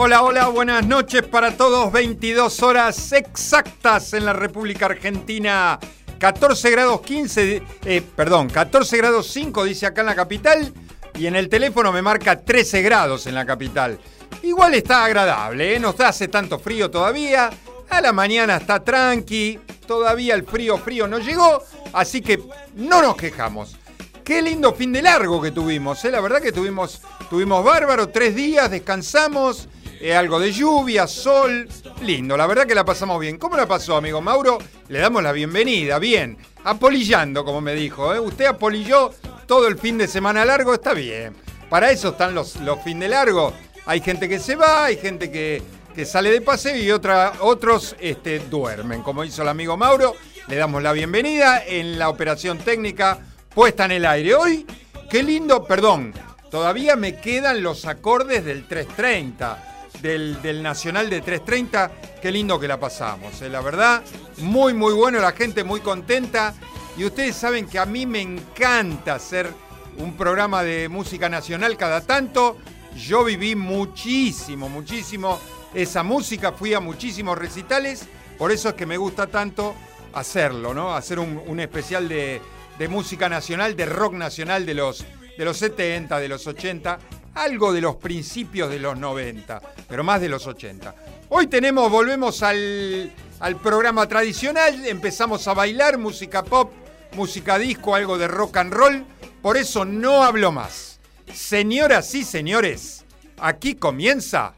Hola, 0.00 0.22
hola, 0.22 0.46
buenas 0.46 0.86
noches 0.86 1.24
para 1.24 1.56
todos. 1.56 1.90
22 1.90 2.62
horas 2.62 3.10
exactas 3.10 4.12
en 4.12 4.26
la 4.26 4.32
República 4.32 4.86
Argentina. 4.86 5.76
14 6.20 6.70
grados 6.70 7.00
15, 7.00 7.62
eh, 7.84 8.02
perdón, 8.14 8.48
14 8.48 8.96
grados 8.96 9.26
5 9.32 9.64
dice 9.64 9.86
acá 9.86 10.02
en 10.02 10.06
la 10.06 10.14
capital 10.14 10.72
y 11.18 11.26
en 11.26 11.34
el 11.34 11.48
teléfono 11.48 11.90
me 11.92 12.00
marca 12.00 12.38
13 12.38 12.80
grados 12.80 13.26
en 13.26 13.34
la 13.34 13.44
capital. 13.44 13.98
Igual 14.44 14.74
está 14.74 15.04
agradable, 15.04 15.74
¿eh? 15.74 15.80
no 15.80 15.92
hace 15.98 16.28
tanto 16.28 16.60
frío 16.60 16.88
todavía. 16.92 17.50
A 17.90 18.00
la 18.00 18.12
mañana 18.12 18.58
está 18.58 18.84
tranqui, 18.84 19.58
todavía 19.84 20.36
el 20.36 20.44
frío 20.44 20.78
frío 20.78 21.08
no 21.08 21.18
llegó, 21.18 21.64
así 21.92 22.20
que 22.20 22.40
no 22.76 23.02
nos 23.02 23.16
quejamos. 23.16 23.76
Qué 24.22 24.42
lindo 24.42 24.72
fin 24.74 24.92
de 24.92 25.02
largo 25.02 25.42
que 25.42 25.50
tuvimos, 25.50 26.04
¿eh? 26.04 26.12
la 26.12 26.20
verdad 26.20 26.40
que 26.40 26.52
tuvimos, 26.52 27.02
tuvimos 27.28 27.64
bárbaro, 27.64 28.10
tres 28.10 28.36
días, 28.36 28.70
descansamos, 28.70 29.68
eh, 30.00 30.14
algo 30.14 30.38
de 30.38 30.52
lluvia, 30.52 31.06
sol, 31.06 31.68
lindo, 32.02 32.36
la 32.36 32.46
verdad 32.46 32.66
que 32.66 32.74
la 32.74 32.84
pasamos 32.84 33.20
bien. 33.20 33.36
¿Cómo 33.36 33.56
la 33.56 33.66
pasó, 33.66 33.96
amigo 33.96 34.20
Mauro? 34.20 34.58
Le 34.88 34.98
damos 35.00 35.22
la 35.22 35.32
bienvenida, 35.32 35.98
bien, 35.98 36.38
apolillando, 36.64 37.44
como 37.44 37.60
me 37.60 37.74
dijo, 37.74 38.14
¿eh? 38.14 38.20
usted 38.20 38.46
apolilló 38.46 39.12
todo 39.46 39.66
el 39.66 39.78
fin 39.78 39.98
de 39.98 40.06
semana 40.06 40.44
largo, 40.44 40.74
está 40.74 40.94
bien. 40.94 41.34
Para 41.68 41.90
eso 41.90 42.10
están 42.10 42.34
los, 42.34 42.56
los 42.56 42.82
fin 42.82 43.00
de 43.00 43.08
largo. 43.08 43.52
Hay 43.86 44.00
gente 44.00 44.28
que 44.28 44.38
se 44.38 44.54
va, 44.54 44.84
hay 44.84 44.96
gente 44.96 45.30
que, 45.30 45.62
que 45.94 46.04
sale 46.04 46.30
de 46.30 46.40
paseo 46.40 46.76
y 46.76 46.90
otros 46.90 47.96
este, 47.98 48.38
duermen, 48.38 49.02
como 49.02 49.24
hizo 49.24 49.42
el 49.42 49.48
amigo 49.48 49.76
Mauro. 49.76 50.14
Le 50.46 50.56
damos 50.56 50.82
la 50.82 50.92
bienvenida 50.92 51.64
en 51.66 51.98
la 51.98 52.08
operación 52.08 52.58
técnica 52.58 53.18
puesta 53.54 53.84
en 53.86 53.92
el 53.92 54.06
aire. 54.06 54.34
Hoy, 54.34 54.66
qué 55.10 55.22
lindo, 55.22 55.64
perdón, 55.64 56.14
todavía 56.50 56.94
me 56.96 57.16
quedan 57.16 57.62
los 57.62 57.84
acordes 57.86 58.44
del 58.44 58.66
330. 58.66 59.77
Del, 60.02 60.40
del, 60.42 60.62
Nacional 60.62 61.10
de 61.10 61.20
330. 61.20 61.90
Qué 62.22 62.30
lindo 62.30 62.60
que 62.60 62.68
la 62.68 62.78
pasamos, 62.78 63.42
eh, 63.42 63.48
la 63.48 63.60
verdad. 63.60 64.02
Muy, 64.38 64.74
muy 64.74 64.92
bueno, 64.92 65.18
la 65.20 65.32
gente 65.32 65.64
muy 65.64 65.80
contenta. 65.80 66.54
Y 66.96 67.04
ustedes 67.04 67.36
saben 67.36 67.66
que 67.66 67.78
a 67.78 67.86
mí 67.86 68.06
me 68.06 68.20
encanta 68.20 69.14
hacer 69.14 69.52
un 69.98 70.16
programa 70.16 70.62
de 70.62 70.88
música 70.88 71.28
nacional 71.28 71.76
cada 71.76 72.00
tanto. 72.00 72.56
Yo 72.96 73.24
viví 73.24 73.54
muchísimo, 73.54 74.68
muchísimo 74.68 75.38
esa 75.74 76.02
música, 76.02 76.52
fui 76.52 76.74
a 76.74 76.80
muchísimos 76.80 77.36
recitales, 77.36 78.06
por 78.38 78.52
eso 78.52 78.70
es 78.70 78.74
que 78.74 78.86
me 78.86 78.96
gusta 78.96 79.26
tanto 79.26 79.74
hacerlo, 80.12 80.74
¿no? 80.74 80.94
Hacer 80.94 81.18
un, 81.18 81.42
un 81.46 81.60
especial 81.60 82.08
de, 82.08 82.40
de, 82.78 82.88
música 82.88 83.28
nacional, 83.28 83.76
de 83.76 83.86
rock 83.86 84.14
nacional 84.14 84.64
de 84.64 84.74
los, 84.74 85.04
de 85.36 85.44
los 85.44 85.56
70, 85.58 86.18
de 86.18 86.28
los 86.28 86.46
80, 86.46 86.98
algo 87.42 87.72
de 87.72 87.80
los 87.80 87.96
principios 87.96 88.70
de 88.70 88.78
los 88.78 88.98
90, 88.98 89.60
pero 89.88 90.04
más 90.04 90.20
de 90.20 90.28
los 90.28 90.46
80. 90.46 90.94
Hoy 91.30 91.46
tenemos, 91.46 91.90
volvemos 91.90 92.42
al, 92.42 93.12
al 93.40 93.56
programa 93.56 94.06
tradicional, 94.06 94.86
empezamos 94.86 95.46
a 95.48 95.54
bailar 95.54 95.98
música 95.98 96.42
pop, 96.42 96.72
música 97.12 97.58
disco, 97.58 97.94
algo 97.94 98.18
de 98.18 98.28
rock 98.28 98.56
and 98.58 98.72
roll, 98.72 99.04
por 99.42 99.56
eso 99.56 99.84
no 99.84 100.22
hablo 100.22 100.52
más. 100.52 101.00
Señoras 101.32 102.14
y 102.14 102.24
señores, 102.24 103.04
aquí 103.38 103.74
comienza 103.74 104.54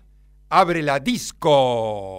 Abre 0.52 0.82
la 0.82 0.98
disco. 0.98 2.18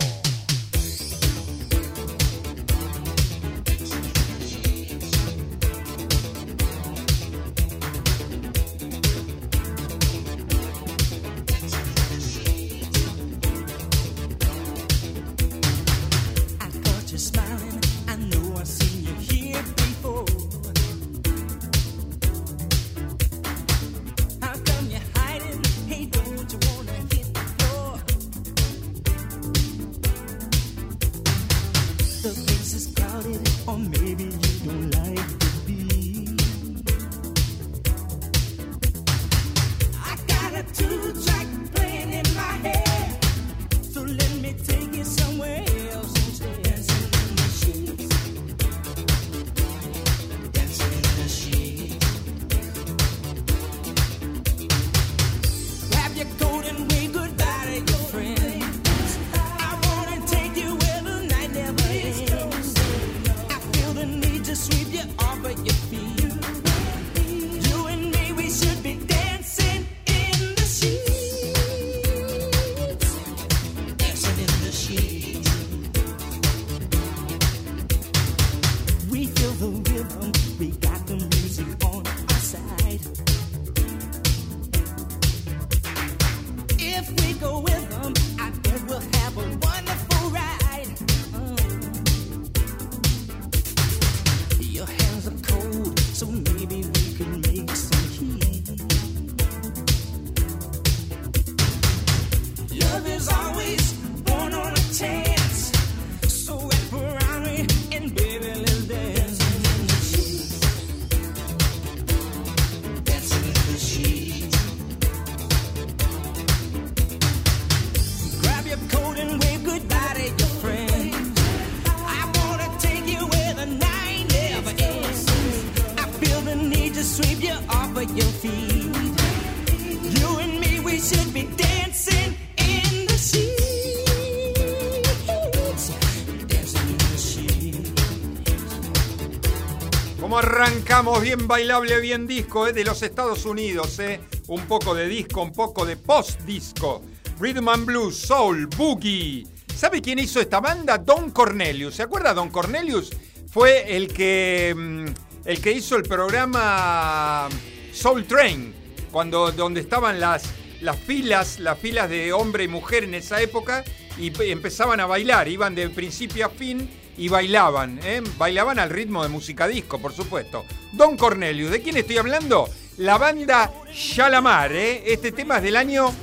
Bien 141.21 141.47
bailable, 141.47 141.99
bien 141.99 142.25
disco, 142.25 142.67
eh, 142.67 142.73
de 142.73 142.83
los 142.83 143.03
Estados 143.03 143.45
Unidos, 143.45 143.99
eh. 143.99 144.19
Un 144.47 144.65
poco 144.65 144.95
de 144.95 145.07
disco, 145.07 145.43
un 145.43 145.51
poco 145.51 145.85
de 145.85 145.95
post-disco. 145.95 147.03
Rhythm 147.39 147.69
and 147.69 147.85
Blues, 147.85 148.17
Soul, 148.17 148.67
Boogie. 148.67 149.45
¿Sabe 149.75 150.01
quién 150.01 150.19
hizo 150.19 150.41
esta 150.41 150.59
banda? 150.59 150.97
Don 150.97 151.29
Cornelius. 151.31 151.95
¿Se 151.95 152.03
acuerda? 152.03 152.33
Don 152.33 152.49
Cornelius 152.49 153.11
fue 153.47 153.95
el 153.95 154.07
que, 154.11 154.73
mm, 154.75 155.05
el 155.45 155.61
que 155.61 155.71
hizo 155.71 155.95
el 155.95 156.03
programa 156.03 157.47
Soul 157.93 158.25
Train, 158.25 158.73
cuando, 159.11 159.51
donde 159.51 159.81
estaban 159.81 160.19
las, 160.19 160.43
las 160.81 160.97
filas, 160.97 161.59
las 161.59 161.77
filas 161.77 162.09
de 162.09 162.33
hombre 162.33 162.63
y 162.63 162.67
mujer 162.67 163.03
en 163.03 163.13
esa 163.13 163.41
época, 163.41 163.83
y 164.17 164.31
empezaban 164.51 164.99
a 164.99 165.05
bailar, 165.05 165.47
iban 165.47 165.75
de 165.75 165.89
principio 165.89 166.47
a 166.47 166.49
fin 166.49 166.89
y 167.17 167.29
bailaban, 167.29 167.99
¿eh? 168.03 168.21
bailaban 168.37 168.79
al 168.79 168.89
ritmo 168.89 169.23
de 169.23 169.29
música 169.29 169.67
disco, 169.67 169.99
por 169.99 170.13
supuesto. 170.13 170.65
Don 170.93 171.17
Cornelius, 171.17 171.71
¿de 171.71 171.81
quién 171.81 171.97
estoy 171.97 172.17
hablando? 172.17 172.69
La 172.97 173.17
banda 173.17 173.71
Shalamar, 173.91 174.71
¿eh? 174.71 175.03
este 175.05 175.31
tema 175.31 175.57
es 175.57 175.63
del 175.63 175.75
año 175.75 176.13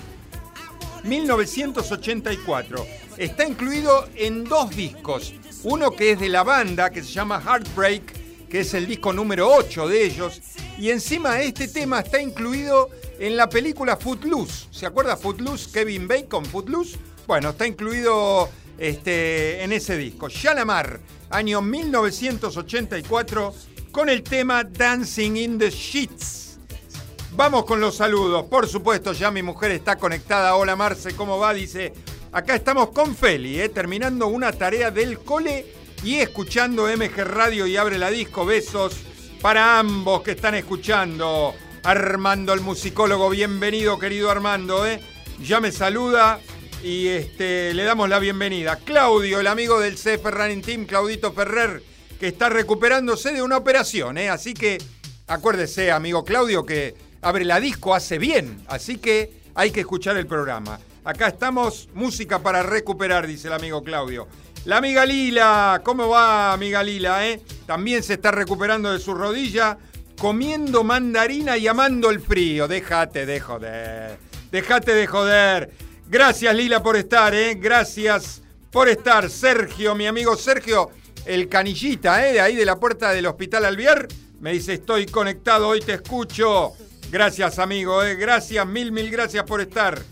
1984. 1.04 2.86
Está 3.16 3.46
incluido 3.46 4.08
en 4.14 4.44
dos 4.44 4.70
discos, 4.70 5.34
uno 5.64 5.90
que 5.90 6.12
es 6.12 6.20
de 6.20 6.28
la 6.28 6.44
banda, 6.44 6.90
que 6.90 7.02
se 7.02 7.12
llama 7.12 7.42
Heartbreak, 7.44 8.48
que 8.48 8.60
es 8.60 8.74
el 8.74 8.86
disco 8.86 9.12
número 9.12 9.52
8 9.52 9.88
de 9.88 10.04
ellos, 10.04 10.40
y 10.78 10.90
encima 10.90 11.40
este 11.40 11.68
tema 11.68 12.00
está 12.00 12.20
incluido 12.20 12.90
en 13.18 13.36
la 13.36 13.48
película 13.48 13.96
Footloose. 13.96 14.68
¿Se 14.70 14.86
acuerda 14.86 15.16
Footloose? 15.16 15.70
Kevin 15.72 16.06
Bacon, 16.06 16.44
Footloose. 16.44 16.96
Bueno, 17.26 17.50
está 17.50 17.66
incluido 17.66 18.48
este, 18.78 19.62
en 19.62 19.72
ese 19.72 19.96
disco. 19.96 20.28
Shalamar, 20.28 21.00
año 21.30 21.60
1984, 21.60 23.54
con 23.90 24.08
el 24.08 24.22
tema 24.22 24.64
Dancing 24.64 25.36
in 25.36 25.58
the 25.58 25.70
Sheets. 25.70 26.58
Vamos 27.32 27.64
con 27.64 27.80
los 27.80 27.96
saludos. 27.96 28.46
Por 28.46 28.66
supuesto, 28.66 29.12
ya 29.12 29.30
mi 29.30 29.42
mujer 29.42 29.72
está 29.72 29.96
conectada. 29.96 30.56
Hola 30.56 30.76
Marce, 30.76 31.14
¿cómo 31.14 31.38
va? 31.38 31.52
Dice, 31.52 31.92
acá 32.32 32.54
estamos 32.54 32.90
con 32.90 33.14
Feli, 33.14 33.60
eh, 33.60 33.68
terminando 33.68 34.28
una 34.28 34.52
tarea 34.52 34.90
del 34.90 35.18
cole 35.20 35.66
y 36.02 36.16
escuchando 36.16 36.86
MG 36.86 37.16
Radio 37.24 37.66
y 37.66 37.76
abre 37.76 37.98
la 37.98 38.10
disco. 38.10 38.46
Besos 38.46 38.96
para 39.40 39.78
ambos 39.78 40.22
que 40.22 40.32
están 40.32 40.54
escuchando. 40.54 41.54
Armando 41.84 42.52
el 42.52 42.60
musicólogo, 42.60 43.30
bienvenido 43.30 43.98
querido 43.98 44.30
Armando, 44.30 44.84
¿eh? 44.84 45.00
ya 45.40 45.60
me 45.60 45.70
saluda 45.70 46.40
y 46.82 47.08
este, 47.08 47.74
le 47.74 47.84
damos 47.84 48.08
la 48.08 48.18
bienvenida. 48.18 48.76
Claudio, 48.76 49.40
el 49.40 49.46
amigo 49.46 49.80
del 49.80 49.96
CF 49.96 50.24
Running 50.24 50.62
Team, 50.62 50.86
Claudito 50.86 51.32
Ferrer, 51.32 51.82
que 52.18 52.28
está 52.28 52.48
recuperándose 52.48 53.32
de 53.32 53.42
una 53.42 53.56
operación, 53.56 54.18
¿eh? 54.18 54.28
así 54.28 54.54
que 54.54 54.78
acuérdese, 55.26 55.90
amigo 55.90 56.24
Claudio, 56.24 56.64
que 56.64 56.94
abre 57.22 57.44
la 57.44 57.60
disco 57.60 57.94
hace 57.94 58.18
bien, 58.18 58.62
así 58.68 58.98
que 58.98 59.32
hay 59.54 59.70
que 59.70 59.80
escuchar 59.80 60.16
el 60.16 60.26
programa. 60.26 60.78
Acá 61.04 61.28
estamos, 61.28 61.88
música 61.94 62.40
para 62.40 62.62
recuperar, 62.62 63.26
dice 63.26 63.48
el 63.48 63.54
amigo 63.54 63.82
Claudio. 63.82 64.28
La 64.64 64.78
amiga 64.78 65.06
Lila, 65.06 65.80
¿cómo 65.84 66.08
va, 66.08 66.52
amiga 66.52 66.82
Lila? 66.82 67.26
Eh? 67.26 67.40
También 67.66 68.02
se 68.02 68.14
está 68.14 68.30
recuperando 68.30 68.92
de 68.92 68.98
su 68.98 69.14
rodilla 69.14 69.78
comiendo 70.18 70.84
mandarina 70.84 71.56
y 71.56 71.68
amando 71.68 72.10
el 72.10 72.20
frío. 72.20 72.68
Déjate 72.68 73.24
de 73.24 73.40
joder. 73.40 74.18
Déjate 74.50 74.94
de 74.94 75.06
joder. 75.06 75.87
Gracias 76.10 76.54
Lila 76.54 76.82
por 76.82 76.96
estar, 76.96 77.34
¿eh? 77.34 77.54
Gracias 77.54 78.40
por 78.70 78.88
estar. 78.88 79.28
Sergio, 79.28 79.94
mi 79.94 80.06
amigo 80.06 80.36
Sergio, 80.36 80.90
el 81.26 81.50
canillita, 81.50 82.26
¿eh? 82.26 82.32
De 82.32 82.40
ahí 82.40 82.56
de 82.56 82.64
la 82.64 82.80
puerta 82.80 83.10
del 83.10 83.26
Hospital 83.26 83.66
Alviar. 83.66 84.08
Me 84.40 84.52
dice, 84.52 84.74
estoy 84.74 85.04
conectado, 85.04 85.68
hoy 85.68 85.80
te 85.80 85.92
escucho. 85.92 86.72
Gracias, 87.10 87.58
amigo, 87.58 88.02
¿eh? 88.02 88.14
Gracias, 88.14 88.66
mil, 88.66 88.90
mil 88.90 89.10
gracias 89.10 89.44
por 89.44 89.60
estar. 89.60 90.02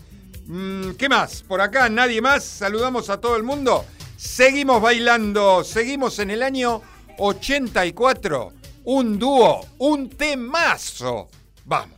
Mm, 0.45 0.91
¿Qué 0.91 1.09
más? 1.09 1.41
Por 1.41 1.61
acá, 1.61 1.89
nadie 1.89 2.21
más. 2.21 2.43
Saludamos 2.43 3.09
a 3.09 3.19
todo 3.19 3.35
el 3.35 3.43
mundo. 3.43 3.83
Seguimos 4.17 4.79
bailando. 4.79 5.63
Seguimos 5.63 6.19
en 6.19 6.29
el 6.29 6.43
año 6.43 6.81
84 7.17 8.53
un 8.83 9.17
dúo, 9.17 9.65
un 9.79 10.09
temazo. 10.09 11.27
Vamos. 11.65 11.96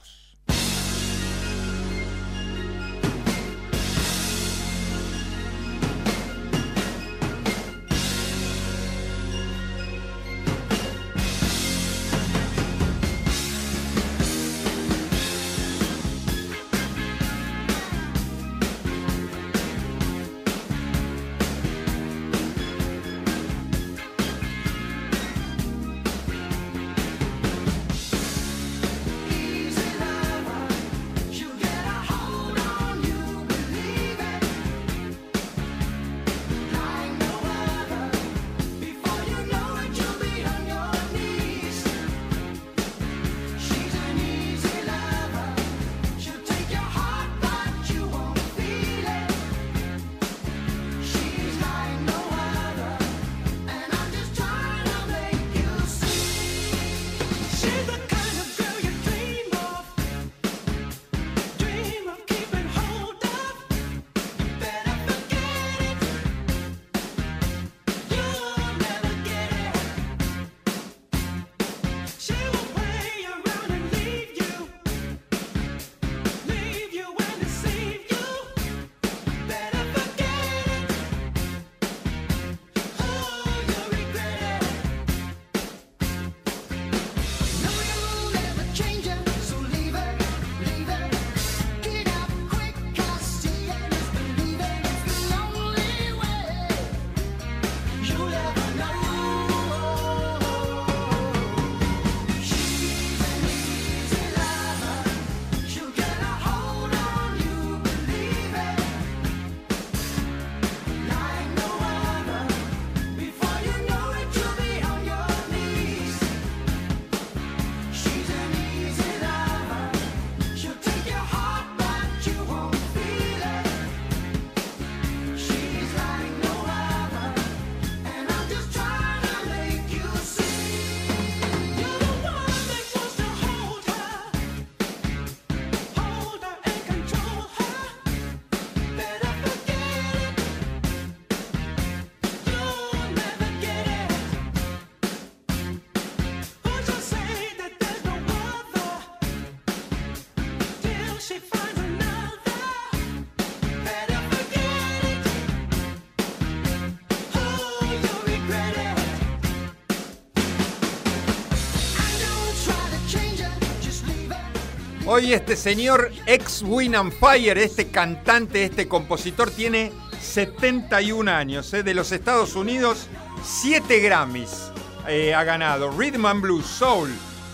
Hoy 165.19 165.33
este 165.33 165.57
señor 165.57 166.13
ex 166.27 166.61
Win 166.61 166.95
Fire, 167.11 167.57
este 167.57 167.89
cantante, 167.89 168.63
este 168.63 168.87
compositor, 168.87 169.51
tiene 169.51 169.91
71 170.21 171.29
años, 171.29 171.73
¿eh? 171.73 171.83
de 171.83 171.93
los 171.93 172.13
Estados 172.13 172.55
Unidos, 172.55 173.07
7 173.43 173.99
Grammys 173.99 174.71
eh, 175.09 175.33
ha 175.33 175.43
ganado. 175.43 175.91
Rhythm 175.91 176.25
and 176.25 176.41
Blues, 176.41 176.65
Soul, 176.65 177.09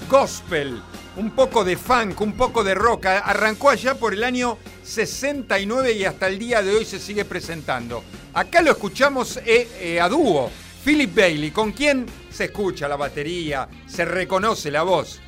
Gospel, 0.08 0.80
un 1.16 1.32
poco 1.32 1.64
de 1.64 1.76
funk, 1.76 2.22
un 2.22 2.34
poco 2.34 2.64
de 2.64 2.76
rock. 2.76 3.08
Arrancó 3.08 3.72
allá 3.72 3.96
por 3.96 4.14
el 4.14 4.24
año 4.24 4.60
69 4.84 5.94
y 5.94 6.06
hasta 6.06 6.28
el 6.28 6.38
día 6.38 6.62
de 6.62 6.70
hoy 6.70 6.86
se 6.86 7.00
sigue 7.00 7.26
presentando. 7.26 8.04
Acá 8.36 8.62
lo 8.62 8.70
escuchamos 8.70 9.40
eh, 9.44 10.00
a 10.00 10.08
dúo, 10.08 10.52
Philip 10.84 11.16
Bailey, 11.16 11.50
con 11.50 11.72
quien 11.72 12.06
se 12.30 12.44
escucha 12.44 12.88
la 12.88 12.96
batería, 12.96 13.68
se 13.88 14.06
reconoce 14.06 14.70
la 14.70 14.84
voz. 14.84 15.20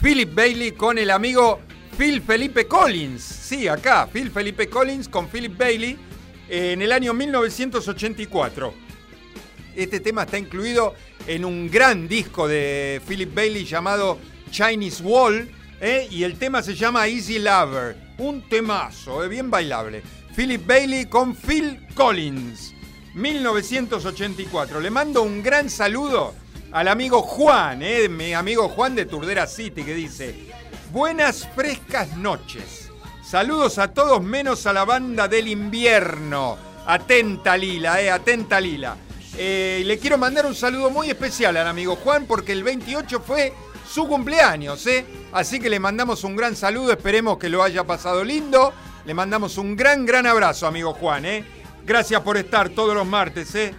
Philip 0.00 0.34
Bailey 0.34 0.72
con 0.72 0.96
el 0.96 1.10
amigo 1.10 1.60
Phil 2.02 2.20
Felipe 2.20 2.66
Collins. 2.66 3.22
Sí, 3.22 3.68
acá, 3.68 4.08
Phil 4.12 4.32
Felipe 4.32 4.68
Collins 4.68 5.08
con 5.08 5.28
Philip 5.28 5.56
Bailey 5.56 5.96
en 6.48 6.82
el 6.82 6.90
año 6.90 7.14
1984. 7.14 8.74
Este 9.76 10.00
tema 10.00 10.24
está 10.24 10.36
incluido 10.36 10.96
en 11.28 11.44
un 11.44 11.70
gran 11.70 12.08
disco 12.08 12.48
de 12.48 13.00
Philip 13.06 13.32
Bailey 13.32 13.64
llamado 13.64 14.18
Chinese 14.50 15.00
Wall, 15.00 15.48
¿eh? 15.80 16.08
y 16.10 16.24
el 16.24 16.40
tema 16.40 16.60
se 16.60 16.74
llama 16.74 17.06
Easy 17.06 17.38
Lover. 17.38 17.96
Un 18.18 18.48
temazo, 18.48 19.22
¿eh? 19.22 19.28
bien 19.28 19.48
bailable. 19.48 20.02
Philip 20.34 20.66
Bailey 20.66 21.04
con 21.04 21.36
Phil 21.36 21.86
Collins, 21.94 22.74
1984. 23.14 24.80
Le 24.80 24.90
mando 24.90 25.22
un 25.22 25.40
gran 25.40 25.70
saludo 25.70 26.34
al 26.72 26.88
amigo 26.88 27.22
Juan, 27.22 27.80
¿eh? 27.80 28.08
mi 28.08 28.34
amigo 28.34 28.68
Juan 28.68 28.96
de 28.96 29.06
Turdera 29.06 29.46
City, 29.46 29.84
que 29.84 29.94
dice, 29.94 30.50
buenas 30.92 31.48
frescas 31.54 32.16
noches. 32.18 32.90
Saludos 33.24 33.78
a 33.78 33.88
todos 33.88 34.22
menos 34.22 34.66
a 34.66 34.74
la 34.74 34.84
banda 34.84 35.26
del 35.26 35.48
invierno. 35.48 36.58
Atenta 36.86 37.56
Lila, 37.56 38.00
eh, 38.02 38.10
atenta 38.10 38.60
Lila. 38.60 38.96
Eh, 39.38 39.82
le 39.86 39.98
quiero 39.98 40.18
mandar 40.18 40.44
un 40.44 40.54
saludo 40.54 40.90
muy 40.90 41.08
especial 41.08 41.56
al 41.56 41.66
amigo 41.66 41.96
Juan 41.96 42.26
porque 42.26 42.52
el 42.52 42.62
28 42.62 43.20
fue 43.20 43.54
su 43.88 44.06
cumpleaños, 44.06 44.86
¿eh? 44.86 45.06
Así 45.32 45.58
que 45.58 45.70
le 45.70 45.80
mandamos 45.80 46.24
un 46.24 46.36
gran 46.36 46.54
saludo, 46.54 46.92
esperemos 46.92 47.38
que 47.38 47.48
lo 47.48 47.62
haya 47.62 47.84
pasado 47.84 48.22
lindo. 48.22 48.74
Le 49.06 49.14
mandamos 49.14 49.56
un 49.56 49.74
gran, 49.74 50.04
gran 50.04 50.26
abrazo, 50.26 50.66
amigo 50.66 50.92
Juan, 50.92 51.24
¿eh? 51.24 51.44
Gracias 51.86 52.20
por 52.20 52.36
estar 52.36 52.68
todos 52.68 52.94
los 52.94 53.06
martes, 53.06 53.54
¿eh? 53.54 53.74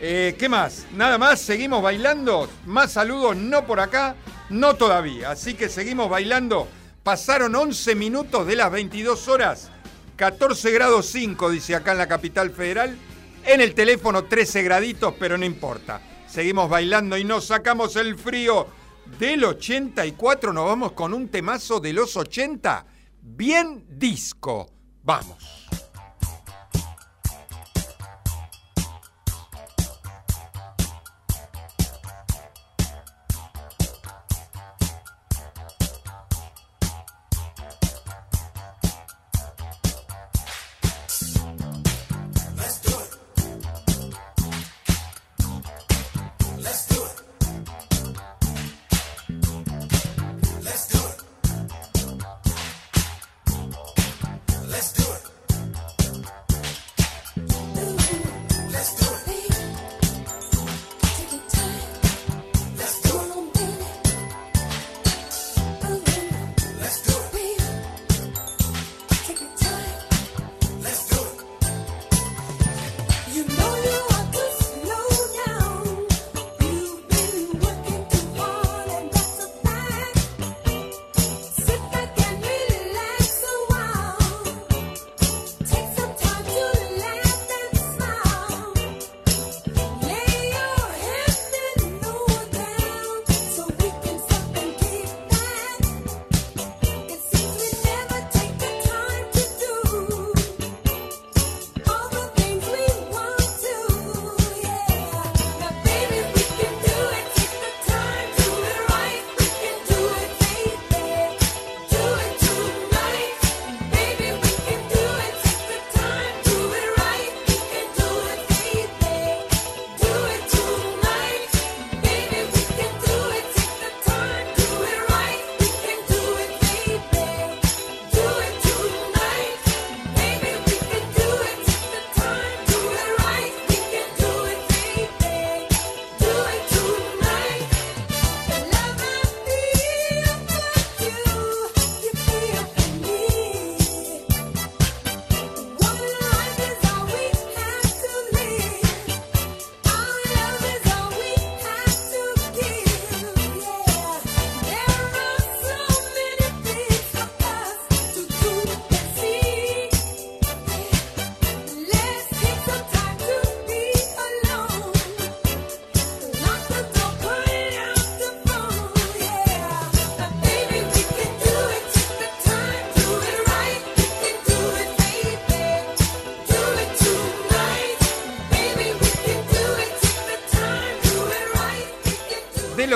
eh 0.00 0.34
qué 0.36 0.48
más? 0.48 0.86
Nada 0.92 1.18
más, 1.18 1.40
seguimos 1.40 1.82
bailando. 1.82 2.48
Más 2.66 2.92
saludos, 2.92 3.36
no 3.36 3.64
por 3.64 3.78
acá, 3.78 4.16
no 4.50 4.74
todavía. 4.76 5.30
Así 5.30 5.54
que 5.54 5.68
seguimos 5.68 6.08
bailando. 6.08 6.68
Pasaron 7.02 7.54
11 7.54 7.94
minutos 7.94 8.46
de 8.46 8.56
las 8.56 8.70
22 8.70 9.28
horas. 9.28 9.70
14 10.16 10.70
grados 10.72 11.06
5, 11.06 11.50
dice 11.50 11.74
acá 11.74 11.92
en 11.92 11.98
la 11.98 12.08
capital 12.08 12.50
federal. 12.50 12.98
En 13.44 13.60
el 13.60 13.74
teléfono 13.74 14.24
13 14.24 14.62
graditos, 14.62 15.14
pero 15.18 15.38
no 15.38 15.44
importa. 15.44 16.00
Seguimos 16.26 16.68
bailando 16.68 17.16
y 17.16 17.24
nos 17.24 17.46
sacamos 17.46 17.96
el 17.96 18.18
frío. 18.18 18.66
Del 19.18 19.44
84 19.44 20.52
nos 20.52 20.66
vamos 20.66 20.92
con 20.92 21.14
un 21.14 21.28
temazo 21.28 21.80
de 21.80 21.92
los 21.94 22.16
80. 22.16 22.84
Bien 23.22 23.86
disco. 23.88 24.70
Vamos. 25.02 25.57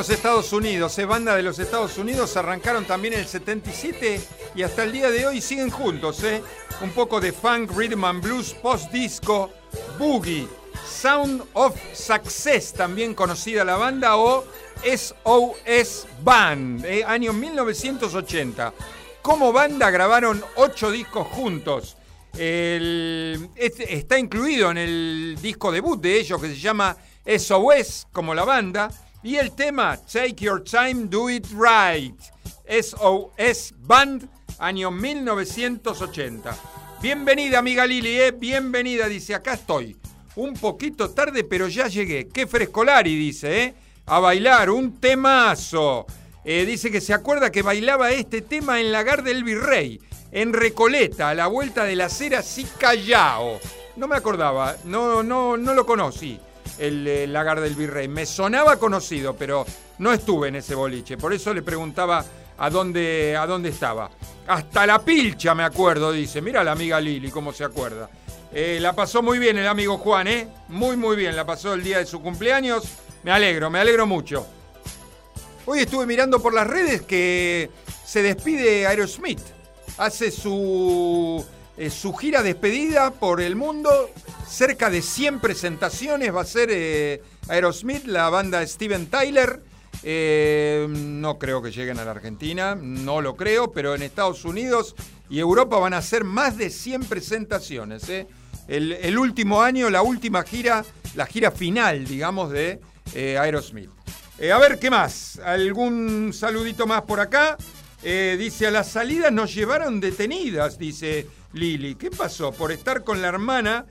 Los 0.02 0.10
Estados 0.10 0.52
Unidos, 0.52 0.98
es 0.98 1.06
banda 1.06 1.36
de 1.36 1.44
los 1.44 1.60
Estados 1.60 1.96
Unidos, 1.96 2.36
arrancaron 2.36 2.84
también 2.84 3.14
en 3.14 3.20
el 3.20 3.26
77 3.28 4.20
y 4.56 4.64
hasta 4.64 4.82
el 4.82 4.90
día 4.90 5.12
de 5.12 5.28
hoy 5.28 5.40
siguen 5.40 5.70
juntos, 5.70 6.24
¿eh? 6.24 6.42
Un 6.80 6.90
poco 6.90 7.20
de 7.20 7.30
funk, 7.30 7.70
rhythm 7.70 8.04
and 8.04 8.20
blues, 8.20 8.52
post-disco, 8.52 9.52
boogie, 10.00 10.48
Sound 10.84 11.44
of 11.52 11.76
Success, 11.94 12.72
también 12.72 13.14
conocida 13.14 13.64
la 13.64 13.76
banda, 13.76 14.16
o 14.16 14.44
SOS 14.82 16.08
Band, 16.24 16.84
¿eh? 16.84 17.04
año 17.04 17.32
1980. 17.32 18.74
Como 19.22 19.52
banda 19.52 19.88
grabaron 19.92 20.44
ocho 20.56 20.90
discos 20.90 21.28
juntos. 21.28 21.96
está 22.34 24.18
incluido 24.18 24.72
en 24.72 24.78
el 24.78 25.38
disco 25.40 25.70
debut 25.70 26.00
de 26.00 26.18
ellos 26.18 26.40
que 26.40 26.48
se 26.48 26.58
llama 26.58 26.96
SOS, 27.24 28.08
como 28.10 28.34
la 28.34 28.42
banda. 28.42 28.90
Y 29.24 29.36
el 29.36 29.52
tema 29.52 29.96
Take 29.96 30.34
Your 30.34 30.64
Time, 30.64 31.06
Do 31.06 31.30
It 31.30 31.46
Right. 31.52 32.18
SOS 32.68 33.72
Band, 33.78 34.28
año 34.58 34.90
1980. 34.90 36.56
Bienvenida, 37.00 37.60
amiga 37.60 37.86
Lili, 37.86 38.20
¿eh? 38.20 38.32
bienvenida, 38.32 39.06
dice, 39.06 39.36
acá 39.36 39.54
estoy. 39.54 39.96
Un 40.34 40.54
poquito 40.54 41.10
tarde, 41.10 41.44
pero 41.44 41.68
ya 41.68 41.86
llegué. 41.86 42.26
Qué 42.30 42.48
frescolari, 42.48 43.14
dice, 43.14 43.62
¿eh? 43.62 43.74
A 44.06 44.18
bailar, 44.18 44.70
un 44.70 44.98
temazo. 44.98 46.04
Eh, 46.44 46.64
dice 46.66 46.90
que 46.90 47.00
se 47.00 47.14
acuerda 47.14 47.52
que 47.52 47.62
bailaba 47.62 48.10
este 48.10 48.42
tema 48.42 48.80
en 48.80 48.90
Lagar 48.90 49.22
del 49.22 49.44
Virrey, 49.44 50.00
en 50.32 50.52
Recoleta, 50.52 51.28
a 51.28 51.34
la 51.34 51.46
vuelta 51.46 51.84
de 51.84 51.94
la 51.94 52.06
acera 52.06 52.42
Callao. 52.76 53.60
No 53.94 54.08
me 54.08 54.16
acordaba, 54.16 54.74
no, 54.84 55.22
no, 55.22 55.56
no 55.56 55.74
lo 55.74 55.86
conocí 55.86 56.40
el, 56.78 57.32
lagar 57.32 57.60
del 57.60 57.74
virrey. 57.74 58.08
Me 58.08 58.26
sonaba 58.26 58.76
conocido, 58.76 59.34
pero 59.36 59.64
no 59.98 60.12
estuve 60.12 60.48
en 60.48 60.56
ese 60.56 60.74
boliche. 60.74 61.16
Por 61.16 61.32
eso 61.32 61.52
le 61.54 61.62
preguntaba 61.62 62.24
a 62.58 62.70
dónde, 62.70 63.36
a 63.36 63.46
dónde 63.46 63.70
estaba. 63.70 64.10
Hasta 64.46 64.86
la 64.86 65.00
pilcha 65.00 65.54
me 65.54 65.64
acuerdo, 65.64 66.12
dice. 66.12 66.40
Mira 66.42 66.64
la 66.64 66.72
amiga 66.72 67.00
Lili, 67.00 67.30
cómo 67.30 67.52
se 67.52 67.64
acuerda. 67.64 68.08
Eh, 68.52 68.78
la 68.80 68.92
pasó 68.92 69.22
muy 69.22 69.38
bien 69.38 69.56
el 69.56 69.66
amigo 69.66 69.98
Juan, 69.98 70.28
¿eh? 70.28 70.48
Muy, 70.68 70.96
muy 70.96 71.16
bien. 71.16 71.36
La 71.36 71.46
pasó 71.46 71.74
el 71.74 71.82
día 71.82 71.98
de 71.98 72.06
su 72.06 72.20
cumpleaños. 72.20 72.84
Me 73.22 73.30
alegro, 73.30 73.70
me 73.70 73.78
alegro 73.78 74.06
mucho. 74.06 74.46
Hoy 75.64 75.80
estuve 75.80 76.06
mirando 76.06 76.42
por 76.42 76.52
las 76.52 76.66
redes 76.66 77.02
que 77.02 77.70
se 78.04 78.22
despide 78.22 78.86
Aerosmith. 78.86 79.40
Hace 79.96 80.30
su, 80.30 81.44
eh, 81.76 81.88
su 81.88 82.12
gira 82.12 82.42
despedida 82.42 83.12
por 83.12 83.40
el 83.40 83.56
mundo. 83.56 84.10
Cerca 84.46 84.90
de 84.90 85.00
100 85.00 85.40
presentaciones 85.40 86.34
va 86.34 86.42
a 86.42 86.46
ser 86.46 86.68
eh, 86.70 87.22
Aerosmith, 87.48 88.04
la 88.04 88.28
banda 88.28 88.66
Steven 88.66 89.06
Tyler. 89.06 89.62
Eh, 90.02 90.86
no 90.90 91.38
creo 91.38 91.62
que 91.62 91.70
lleguen 91.70 91.98
a 91.98 92.04
la 92.04 92.10
Argentina, 92.10 92.74
no 92.74 93.22
lo 93.22 93.36
creo, 93.36 93.72
pero 93.72 93.94
en 93.94 94.02
Estados 94.02 94.44
Unidos 94.44 94.94
y 95.30 95.38
Europa 95.38 95.78
van 95.78 95.94
a 95.94 96.02
ser 96.02 96.24
más 96.24 96.58
de 96.58 96.68
100 96.68 97.04
presentaciones. 97.04 98.02
El, 98.68 98.92
el, 98.92 99.18
último 99.18 99.62
año, 99.62 99.88
la 99.88 100.02
última 100.02 100.42
gira, 100.42 100.84
la 101.14 101.24
gira 101.24 101.50
final, 101.50 102.04
digamos, 102.04 102.50
de 102.50 102.80
Aerosmith. 103.14 103.90
a 104.52 104.58
ver, 104.58 104.78
¿qué 104.78 104.90
más? 104.90 105.38
¿Algún 105.38 106.32
saludito 106.34 106.86
más 106.86 107.02
por 107.02 107.20
acá? 107.20 107.56
Dice, 108.02 108.66
a 108.66 108.70
las 108.72 108.88
salidas 108.88 109.32
nos 109.32 109.54
llevaron 109.54 110.00
detenidas, 110.00 110.76
dice 110.76 111.28
Lili. 111.52 111.94
¿Qué 111.94 112.10
pasó? 112.10 112.52
Por 112.52 112.72
estar 112.72 113.04
con 113.04 113.20
la 113.20 113.28
hermana 113.28 113.84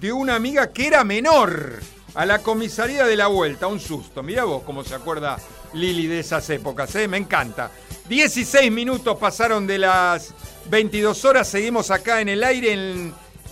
de 0.00 0.12
una 0.12 0.34
amiga 0.34 0.72
que 0.72 0.86
era 0.86 1.04
menor. 1.04 1.80
A 2.14 2.26
la 2.26 2.40
comisaría 2.40 3.04
de 3.04 3.16
la 3.16 3.26
vuelta, 3.26 3.66
un 3.66 3.78
susto. 3.78 4.22
Mira 4.22 4.44
vos 4.44 4.62
cómo 4.64 4.82
se 4.82 4.94
acuerda 4.94 5.38
Lili 5.74 6.06
de 6.06 6.20
esas 6.20 6.48
épocas, 6.50 6.94
¿eh? 6.96 7.06
me 7.06 7.18
encanta. 7.18 7.70
16 8.08 8.72
minutos 8.72 9.18
pasaron 9.18 9.66
de 9.66 9.78
las 9.78 10.32
22 10.70 11.24
horas, 11.26 11.48
seguimos 11.48 11.90
acá 11.90 12.20
en 12.20 12.30
el 12.30 12.42
aire 12.42 12.72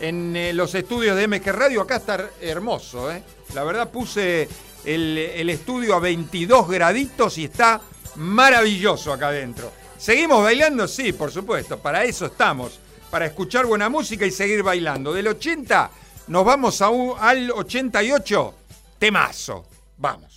en, 0.01 0.37
eh, 0.37 0.53
los 0.55 0.75
estudios 0.75 1.17
de 1.17 1.29
MG 1.29 1.53
Radio. 1.53 1.83
Acá 1.83 1.97
está 1.97 2.31
hermoso, 2.41 3.11
¿eh? 3.13 3.23
La 3.55 3.63
verdad 3.63 3.91
puse 3.91 4.49
el, 4.85 5.19
el 5.19 5.51
estudio 5.51 5.95
a 5.95 6.01
22 6.01 6.69
graditos 6.69 7.39
y 7.39 7.45
está 7.45 7.81
maravilloso 8.17 9.13
acá 9.13 9.29
adentro. 9.29 9.71
¿Seguimos 9.99 10.43
bailando? 10.43 10.89
Sí, 10.89 11.13
por 11.13 11.31
supuesto, 11.31 11.79
para 11.79 12.05
eso 12.05 12.27
estamos, 12.27 12.81
para 13.11 13.27
escuchar 13.27 13.67
buena 13.67 13.89
música 13.89 14.27
y 14.27 14.31
seguir 14.31 14.63
bailando. 14.63 15.13
Del 15.13 15.29
80 15.29 15.91
nos 16.29 16.45
vamos 16.45 16.83
a 16.83 16.89
al 17.19 17.51
88, 17.51 18.55
temazo. 18.99 19.65
Vamos. 19.99 20.36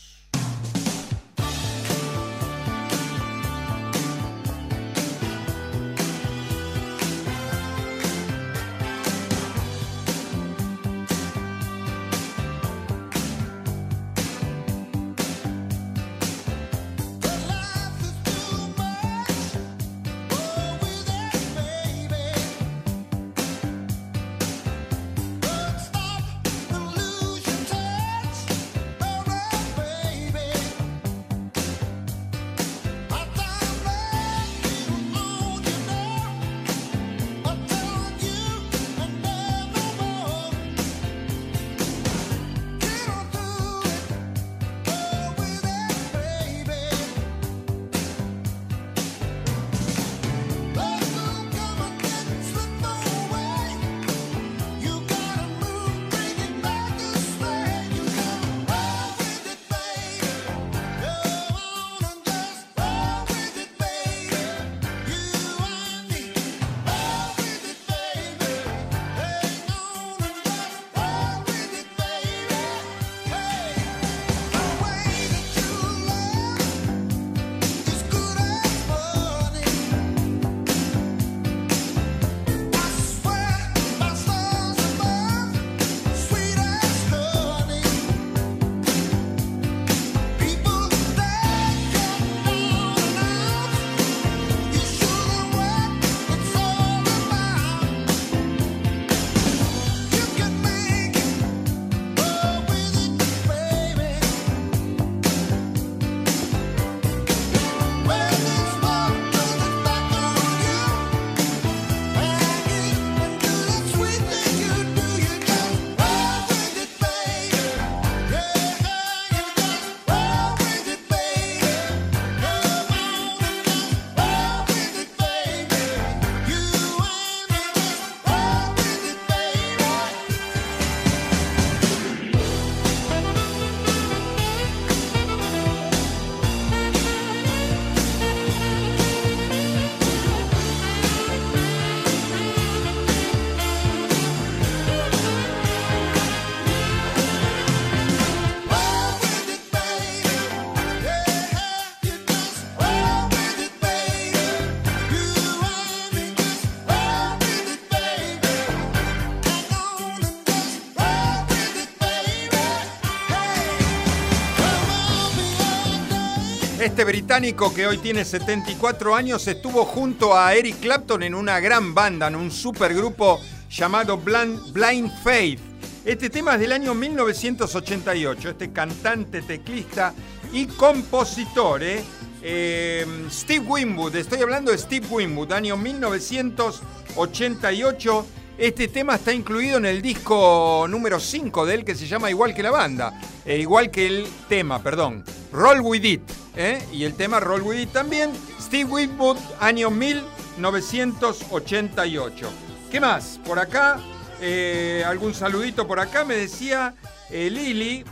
Británico 167.04 167.74
que 167.74 167.88
hoy 167.88 167.98
tiene 167.98 168.24
74 168.26 169.16
años 169.16 169.48
estuvo 169.48 169.86
junto 169.86 170.38
a 170.38 170.54
Eric 170.54 170.80
Clapton 170.80 171.24
en 171.24 171.34
una 171.34 171.60
gran 171.60 171.96
banda, 171.96 172.28
en 172.28 172.36
un 172.36 172.52
supergrupo 172.52 173.40
llamado 173.70 174.18
Blind, 174.18 175.12
Faith. 175.24 175.60
Este 176.04 176.30
tema 176.30 176.56
es 176.56 176.62
del 176.62 176.72
año 176.72 176.94
1988. 176.94 178.50
Este 178.50 178.72
cantante, 178.72 179.42
teclista 179.42 180.14
y 180.52 180.66
compositor, 180.66 181.84
¿eh? 181.84 182.04
Eh, 182.42 183.06
Steve 183.30 183.66
Winwood, 183.66 184.16
estoy 184.16 184.42
hablando 184.42 184.72
de 184.72 184.78
Steve 184.78 185.06
Winwood, 185.10 185.52
año 185.52 185.76
1988. 185.78 188.26
Este 188.58 188.88
tema 188.90 189.16
está 189.16 189.34
incluido 189.34 189.78
en 189.78 189.86
el 189.86 190.02
disco 190.02 190.86
número 190.90 191.20
5 191.20 191.66
de 191.66 191.76
él 191.76 191.86
que 191.86 191.96
se 191.96 192.08
llama 192.08 192.30
Igual 192.30 192.54
que 192.54 192.64
la 192.64 192.72
banda, 192.72 193.22
eh, 193.46 193.58
igual 193.58 193.90
que 193.90 194.08
el 194.08 194.28
tema, 194.50 194.84
perdón, 194.84 195.24
Roll 195.52 195.80
With 195.82 196.04
It. 196.04 196.22
¿Eh? 196.56 196.84
Y 196.92 197.04
el 197.04 197.16
tema 197.16 197.40
Roll 197.40 197.62
With 197.62 197.80
It 197.80 197.92
también, 197.92 198.32
Steve 198.60 198.90
Winwood, 198.90 199.38
año 199.60 199.90
1988. 199.90 202.50
¿Qué 202.92 203.00
más? 203.00 203.40
Por 203.46 203.60
acá, 203.60 204.00
eh, 204.42 205.04
algún 205.06 205.34
saludito 205.34 205.88
por 205.88 206.00
acá, 206.00 206.26
me 206.26 206.36
decía 206.36 206.94
Lili, 207.30 208.04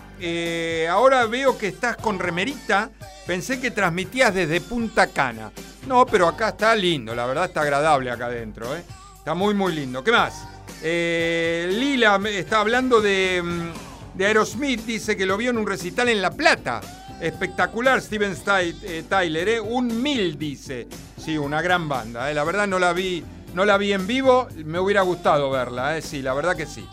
ahora 0.89 1.25
veo 1.25 1.57
que 1.57 1.67
estás 1.67 1.97
con 1.97 2.19
remerita, 2.19 2.91
pensé 3.25 3.59
que 3.59 3.71
transmitías 3.71 4.33
desde 4.33 4.61
Punta 4.61 5.07
Cana. 5.07 5.51
No, 5.87 6.05
pero 6.05 6.27
acá 6.27 6.49
está 6.49 6.75
lindo, 6.75 7.15
la 7.15 7.25
verdad 7.25 7.45
está 7.45 7.61
agradable 7.61 8.11
acá 8.11 8.27
adentro, 8.27 8.75
¿eh? 8.75 8.83
Está 9.27 9.33
muy, 9.33 9.53
muy 9.53 9.73
lindo. 9.73 10.03
¿Qué 10.03 10.11
más? 10.11 10.45
Eh, 10.81 11.69
Lila 11.71 12.19
está 12.29 12.61
hablando 12.61 12.99
mm, 12.99 13.03
de, 13.03 14.25
Aerosmith, 14.25 14.85
dice 14.85 15.17
que 15.17 15.25
lo 15.25 15.37
vio 15.37 15.49
en 15.49 15.57
un 15.57 15.67
recital 15.67 16.09
en 16.09 16.21
La 16.21 16.31
Plata. 16.31 16.81
Espectacular 17.21 18.01
Steven 18.01 18.35
eh, 18.47 19.03
Tyler, 19.07 19.49
¿eh? 19.49 19.59
un 19.59 20.01
mil 20.01 20.37
dice. 20.37 20.87
Sí, 21.17 21.37
una 21.37 21.61
gran 21.61 21.89
banda, 21.89 22.29
¿eh? 22.31 22.33
la 22.33 22.43
verdad 22.43 22.67
no 22.67 22.79
la 22.79 22.93
vi, 22.93 23.23
no 23.53 23.65
la 23.65 23.77
vi 23.77 23.93
en 23.93 24.07
vivo, 24.07 24.47
me 24.65 24.79
hubiera 24.79 25.01
gustado 25.01 25.49
verla, 25.49 25.97
¿eh? 25.97 26.01
sí, 26.01 26.21
la 26.21 26.33
verdad 26.33 26.55
que 26.55 26.65
sí. 26.65 26.87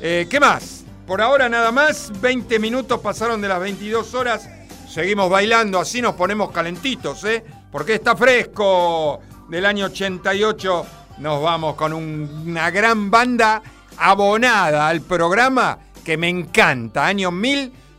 Eh, 0.00 0.26
¿Qué 0.28 0.40
más? 0.40 0.84
Por 1.06 1.20
ahora 1.20 1.48
nada 1.48 1.72
más, 1.72 2.12
20 2.20 2.58
minutos 2.58 3.00
pasaron 3.00 3.40
de 3.40 3.48
las 3.48 3.60
22 3.60 4.14
horas, 4.14 4.48
seguimos 4.88 5.30
bailando, 5.30 5.78
así 5.78 6.00
nos 6.00 6.14
ponemos 6.14 6.50
calentitos, 6.50 7.24
¿eh? 7.24 7.44
porque 7.70 7.94
está 7.94 8.16
fresco 8.16 9.20
del 9.48 9.66
año 9.66 9.86
88, 9.86 10.86
nos 11.18 11.42
vamos 11.42 11.74
con 11.74 11.92
una 11.92 12.70
gran 12.70 13.10
banda 13.10 13.62
abonada 13.98 14.88
al 14.88 15.00
programa 15.02 15.78
que 16.04 16.16
me 16.16 16.28
encanta, 16.28 17.06
año 17.06 17.30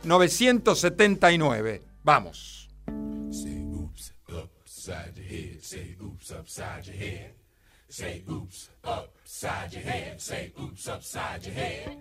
1979. 0.04 1.80
Vamos. 2.04 2.68
Say 3.30 3.64
oops 3.72 4.12
upside 4.28 5.16
your 5.16 5.26
head, 5.26 5.62
say 5.62 5.96
oops 6.02 6.32
upside 6.32 6.86
your 6.86 6.96
head. 6.96 7.30
Say 7.88 8.22
oops 8.30 8.70
upside 8.84 9.72
your 9.72 9.82
head, 9.82 10.20
say 10.20 10.52
oops 10.60 10.88
upside 10.88 11.44
your 11.46 11.54
head. 11.54 11.96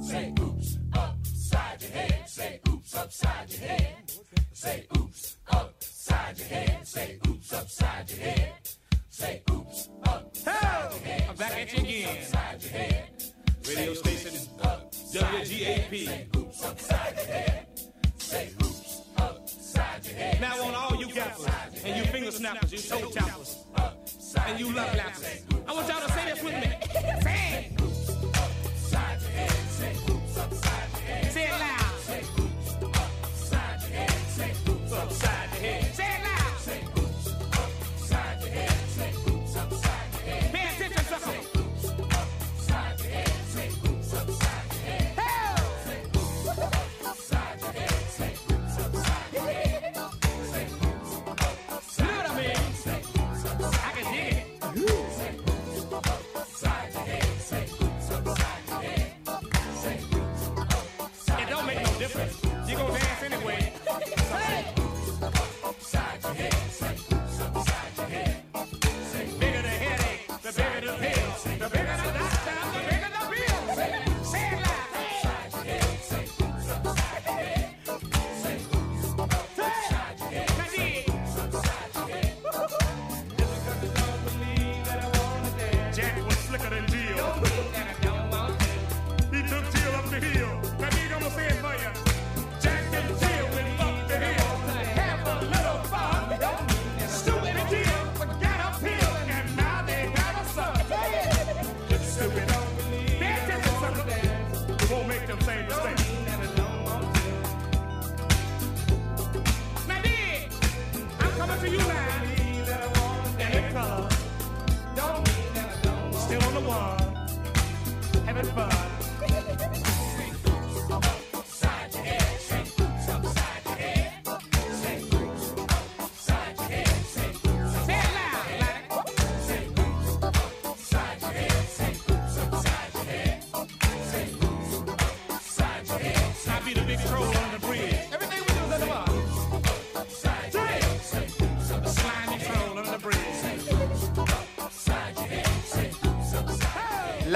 Say 0.00 0.34
oops 0.40 0.78
upside 0.92 1.82
your 1.82 1.90
head, 1.92 2.28
say 2.28 2.60
oops 2.68 2.94
upside 2.96 3.50
your 3.52 3.60
head. 3.60 3.96
Say 4.52 4.86
oops 4.98 5.36
upside 5.50 6.38
your 6.38 6.48
head, 6.48 6.86
say 6.86 7.18
oops 7.28 7.52
upside 7.52 8.10
your 8.10 8.18
head. 8.20 8.52
Say 9.08 9.42
oops 9.50 9.88
upside 10.04 10.92
your 10.92 11.00
head. 11.02 11.26
I'm 11.30 11.36
back 11.36 11.52
at 11.52 11.72
you 11.72 11.82
again. 11.82 12.18
Upside 12.18 12.62
your 12.62 12.72
head. 12.72 13.08
Radio 13.66 13.94
station 13.94 14.34
WGAP. 15.16 16.26
Upside 16.62 17.16
head. 17.16 17.66
Say 18.18 18.50
upside 19.16 20.04
head. 20.04 20.40
Now 20.42 20.62
on 20.62 20.74
all 20.74 20.94
you 20.96 21.06
gappers 21.10 21.46
and 21.84 21.96
you 21.96 22.04
finger 22.12 22.30
snappers, 22.30 22.70
you 22.70 22.78
toe 22.78 23.10
tappers, 23.10 23.64
and 24.46 24.60
you 24.60 24.74
love 24.74 24.90
lappers. 24.90 25.42
I 25.66 25.72
want 25.72 25.88
y'all 25.88 26.05
to 26.05 26.05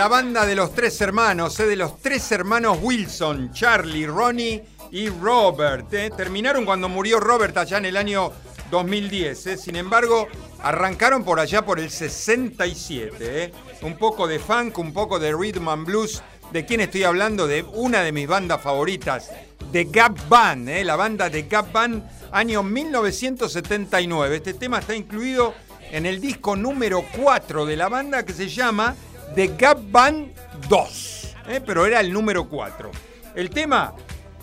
la 0.00 0.08
banda 0.08 0.46
de 0.46 0.54
los 0.54 0.74
tres 0.74 0.98
hermanos, 1.02 1.60
eh, 1.60 1.66
de 1.66 1.76
los 1.76 2.00
tres 2.00 2.32
hermanos 2.32 2.78
Wilson, 2.80 3.52
Charlie, 3.52 4.06
Ronnie 4.06 4.64
y 4.90 5.10
Robert. 5.10 5.92
Eh. 5.92 6.10
Terminaron 6.16 6.64
cuando 6.64 6.88
murió 6.88 7.20
Robert 7.20 7.54
allá 7.58 7.76
en 7.76 7.84
el 7.84 7.98
año 7.98 8.32
2010. 8.70 9.46
Eh. 9.46 9.56
Sin 9.58 9.76
embargo, 9.76 10.26
arrancaron 10.62 11.22
por 11.22 11.38
allá 11.38 11.66
por 11.66 11.78
el 11.78 11.90
67. 11.90 13.52
Un 13.82 13.98
poco 13.98 14.26
de 14.26 14.38
funk, 14.38 14.78
un 14.78 14.94
poco 14.94 15.18
de 15.18 15.34
rhythm 15.34 15.68
and 15.68 15.84
blues. 15.84 16.22
¿De 16.50 16.64
quién 16.64 16.80
estoy 16.80 17.04
hablando? 17.04 17.46
De 17.46 17.62
una 17.62 18.00
de 18.00 18.12
mis 18.12 18.26
bandas 18.26 18.62
favoritas, 18.62 19.30
de 19.70 19.84
Gap 19.84 20.16
Band, 20.30 20.70
la 20.82 20.96
banda 20.96 21.28
de 21.28 21.42
Gap 21.42 21.72
Band, 21.72 22.08
año 22.32 22.62
1979. 22.62 24.36
Este 24.36 24.54
tema 24.54 24.78
está 24.78 24.96
incluido 24.96 25.52
en 25.92 26.06
el 26.06 26.22
disco 26.22 26.56
número 26.56 27.04
4 27.22 27.66
de 27.66 27.76
la 27.76 27.90
banda 27.90 28.24
que 28.24 28.32
se 28.32 28.48
llama 28.48 28.96
The 29.34 29.54
Gap 29.56 29.78
Band 29.90 30.32
2, 30.68 31.36
¿eh? 31.48 31.60
pero 31.64 31.86
era 31.86 32.00
el 32.00 32.12
número 32.12 32.48
4. 32.48 32.90
El 33.36 33.48
tema 33.50 33.94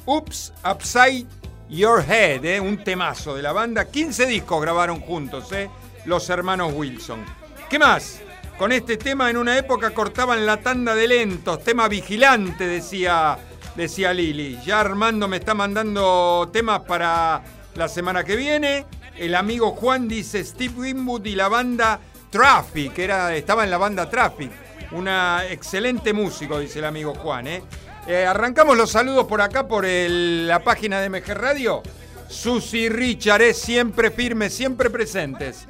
Oops 0.06 0.54
Upside 0.64 1.26
Your 1.70 2.02
Head, 2.02 2.46
¿eh? 2.46 2.60
un 2.62 2.82
temazo 2.84 3.36
de 3.36 3.42
la 3.42 3.52
banda. 3.52 3.86
15 3.86 4.26
discos 4.26 4.62
grabaron 4.62 5.02
juntos, 5.02 5.52
¿eh? 5.52 5.70
los 6.06 6.30
hermanos 6.30 6.72
Wilson. 6.74 7.26
¿Qué 7.70 7.78
más? 7.78 8.22
Con 8.58 8.72
este 8.72 8.96
tema 8.96 9.30
en 9.30 9.36
una 9.36 9.58
época 9.58 9.92
cortaban 9.92 10.46
la 10.46 10.58
tanda 10.58 10.96
de 10.96 11.08
lentos, 11.08 11.64
tema 11.64 11.90
vigilante, 11.90 12.66
decía, 12.66 13.38
decía 13.76 14.14
Lili. 14.14 14.58
Ya 14.66 14.80
Armando 14.80 15.28
me 15.28 15.38
está 15.38 15.54
mandando 15.54 16.50
temas 16.54 16.80
para 16.82 17.44
la 17.76 17.90
semana 17.90 18.24
que 18.24 18.38
viene. 18.38 18.86
El 19.18 19.36
amigo 19.36 19.72
Juan 19.72 20.08
dice 20.08 20.44
Steve 20.46 20.74
Winwood 20.76 21.26
y 21.26 21.36
la 21.36 21.50
banda 21.50 22.00
Traffic, 22.30 22.98
era, 22.98 23.36
estaba 23.36 23.66
en 23.66 23.70
la 23.70 23.78
banda 23.78 24.10
Traffic. 24.10 24.67
Una 24.92 25.46
excelente 25.50 26.14
músico, 26.14 26.60
dice 26.60 26.80
el 26.80 26.86
amigo 26.86 27.14
Juan. 27.16 27.48
¿eh? 27.48 27.64
eh 28.08 28.26
arrancamos 28.26 28.78
los 28.78 28.92
saludos 28.92 29.26
por 29.26 29.42
acá, 29.42 29.68
por 29.68 29.86
la 29.86 30.60
página 30.64 31.02
de 31.02 31.10
MG 31.10 31.34
Radio. 31.34 31.84
Susi 32.30 32.90
Richard 32.90 33.42
es 33.42 33.58
siempre 33.58 34.12
firmes, 34.12 34.54
siempre 34.54 34.90
presentes. 34.90 35.66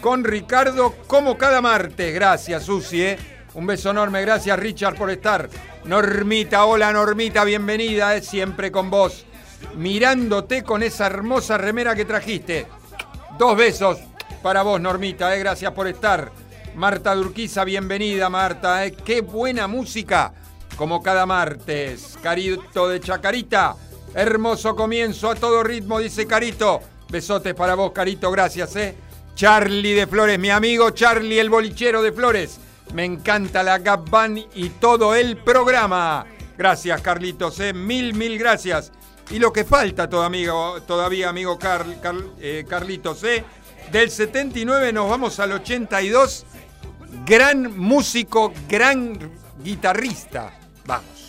Con 0.00 0.24
Ricardo, 0.24 0.94
como 1.06 1.36
cada 1.36 1.60
martes. 1.60 2.14
Gracias, 2.14 2.64
Susi. 2.64 3.02
¿eh? 3.02 3.18
Un 3.54 3.66
beso 3.66 3.90
enorme. 3.90 4.20
Gracias, 4.22 4.58
Richard, 4.58 4.96
por 4.96 5.10
estar. 5.10 5.48
Normita, 5.84 6.64
hola, 6.64 6.92
Normita, 6.92 7.44
bienvenida. 7.44 8.14
Es 8.14 8.26
siempre 8.26 8.70
con 8.70 8.90
vos. 8.90 9.24
Mirándote 9.74 10.62
con 10.62 10.82
esa 10.82 11.06
hermosa 11.06 11.56
remera 11.58 11.94
que 11.94 12.04
trajiste. 12.04 12.66
Dos 13.38 13.56
besos 13.56 13.98
para 14.42 14.62
vos, 14.62 14.80
Normita. 14.80 15.34
¿eh? 15.34 15.38
Gracias 15.38 15.72
por 15.72 15.88
estar. 15.88 16.30
Marta 16.76 17.14
Durquiza, 17.14 17.64
bienvenida 17.64 18.28
Marta, 18.28 18.84
¿eh? 18.84 18.92
qué 18.92 19.22
buena 19.22 19.66
música, 19.66 20.34
como 20.76 21.02
cada 21.02 21.24
martes. 21.24 22.18
Carito 22.22 22.88
de 22.88 23.00
Chacarita, 23.00 23.74
hermoso 24.14 24.76
comienzo 24.76 25.30
a 25.30 25.36
todo 25.36 25.62
ritmo, 25.62 25.98
dice 26.00 26.26
Carito. 26.26 26.82
Besotes 27.08 27.54
para 27.54 27.76
vos, 27.76 27.92
Carito, 27.92 28.30
gracias, 28.30 28.76
¿eh? 28.76 28.94
Charlie 29.34 29.94
de 29.94 30.06
Flores, 30.06 30.38
mi 30.38 30.50
amigo 30.50 30.90
Charlie, 30.90 31.38
el 31.38 31.48
bolichero 31.48 32.02
de 32.02 32.12
Flores. 32.12 32.60
Me 32.92 33.06
encanta 33.06 33.62
la 33.62 33.78
Gap 33.78 34.10
Band 34.10 34.44
y 34.54 34.68
todo 34.68 35.14
el 35.14 35.38
programa. 35.38 36.26
Gracias, 36.58 37.00
Carlitos, 37.00 37.58
¿eh? 37.60 37.72
Mil, 37.72 38.12
mil 38.12 38.38
gracias. 38.38 38.92
y 39.30 39.38
lo 39.38 39.50
que 39.50 39.64
falta 39.64 40.10
todavía, 40.10 40.52
todavía 40.86 41.30
amigo 41.30 41.58
eh, 42.38 42.66
Carlitos. 42.68 43.24
¿eh? 43.24 43.44
Del 43.90 44.10
79 44.10 44.92
nos 44.92 45.08
vamos 45.08 45.40
al 45.40 45.52
82. 45.52 46.44
Gran 47.26 47.76
músico, 47.76 48.52
gran 48.68 49.18
guitarrista. 49.60 50.52
Vamos. 50.86 51.25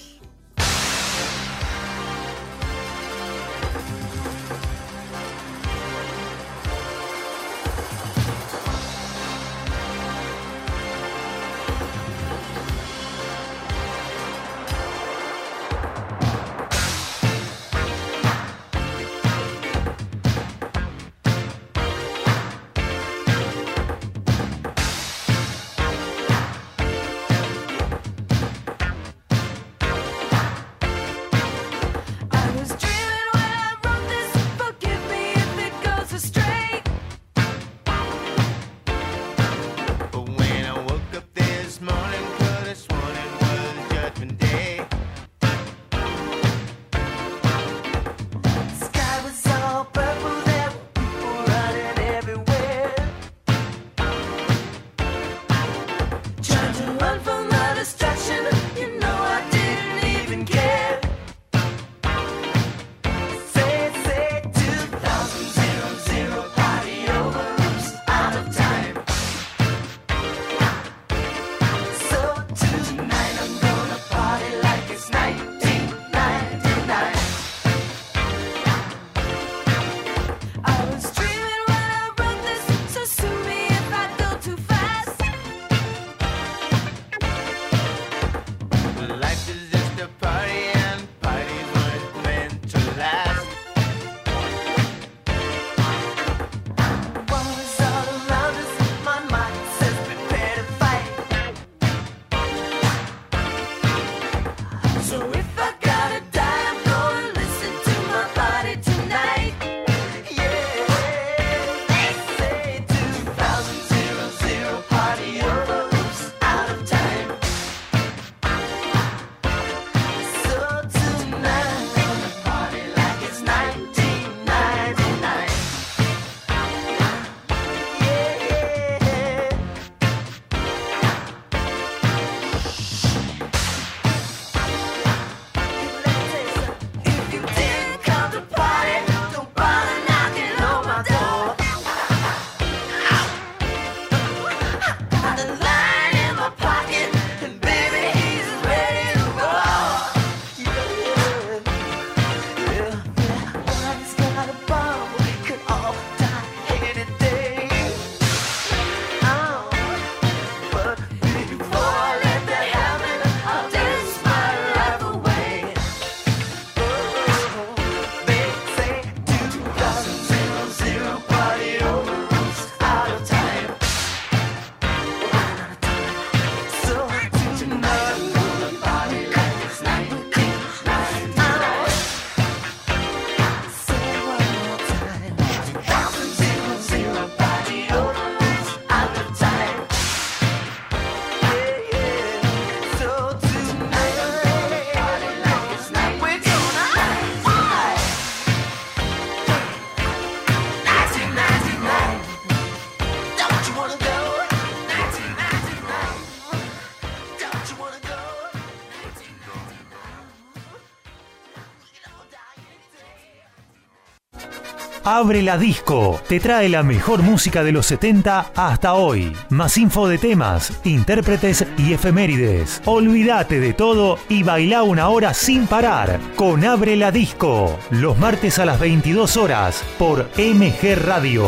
Abre 215.17 215.41
la 215.41 215.57
Disco. 215.57 216.21
Te 216.27 216.39
trae 216.39 216.69
la 216.69 216.83
mejor 216.83 217.23
música 217.23 217.63
de 217.63 217.71
los 217.71 217.87
70 217.87 218.51
hasta 218.53 218.93
hoy. 218.93 219.35
Más 219.49 219.75
info 219.79 220.07
de 220.07 220.19
temas, 220.19 220.71
intérpretes 220.83 221.65
y 221.75 221.93
efemérides. 221.93 222.83
Olvídate 222.85 223.59
de 223.59 223.73
todo 223.73 224.19
y 224.29 224.43
baila 224.43 224.83
una 224.83 225.09
hora 225.09 225.33
sin 225.33 225.65
parar 225.65 226.19
con 226.35 226.63
Abre 226.63 226.95
la 226.95 227.11
Disco. 227.11 227.79
Los 227.89 228.19
martes 228.19 228.59
a 228.59 228.65
las 228.65 228.79
22 228.79 229.37
horas 229.37 229.83
por 229.97 230.29
MG 230.37 230.95
Radio. 231.03 231.47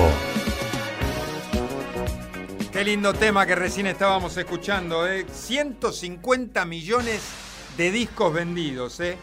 Qué 2.73 2.83
lindo 2.83 3.13
tema 3.13 3.45
que 3.45 3.53
recién 3.53 3.85
estábamos 3.85 4.35
escuchando. 4.35 5.07
¿eh? 5.07 5.27
150 5.31 6.65
millones 6.65 7.21
de 7.77 7.91
discos 7.91 8.33
vendidos. 8.33 8.99
¿eh? 8.99 9.15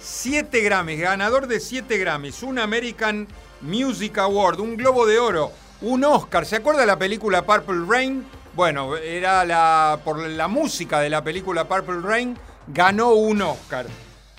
7 0.00 0.62
Grammys, 0.62 1.00
ganador 1.00 1.46
de 1.46 1.60
7 1.60 1.96
Grammys, 1.96 2.42
un 2.42 2.58
American 2.58 3.28
Music 3.64 4.18
Award, 4.18 4.60
un 4.60 4.76
Globo 4.76 5.06
de 5.06 5.18
Oro, 5.18 5.50
un 5.80 6.04
Oscar. 6.04 6.44
¿Se 6.44 6.56
acuerda 6.56 6.82
de 6.82 6.86
la 6.86 6.98
película 6.98 7.46
Purple 7.46 7.86
Rain? 7.88 8.26
Bueno, 8.54 8.96
era 8.96 9.44
la, 9.44 10.00
por 10.04 10.18
la 10.18 10.48
música 10.48 11.00
de 11.00 11.08
la 11.08 11.24
película 11.24 11.66
Purple 11.66 12.00
Rain, 12.02 12.38
ganó 12.68 13.14
un 13.14 13.40
Oscar. 13.40 13.86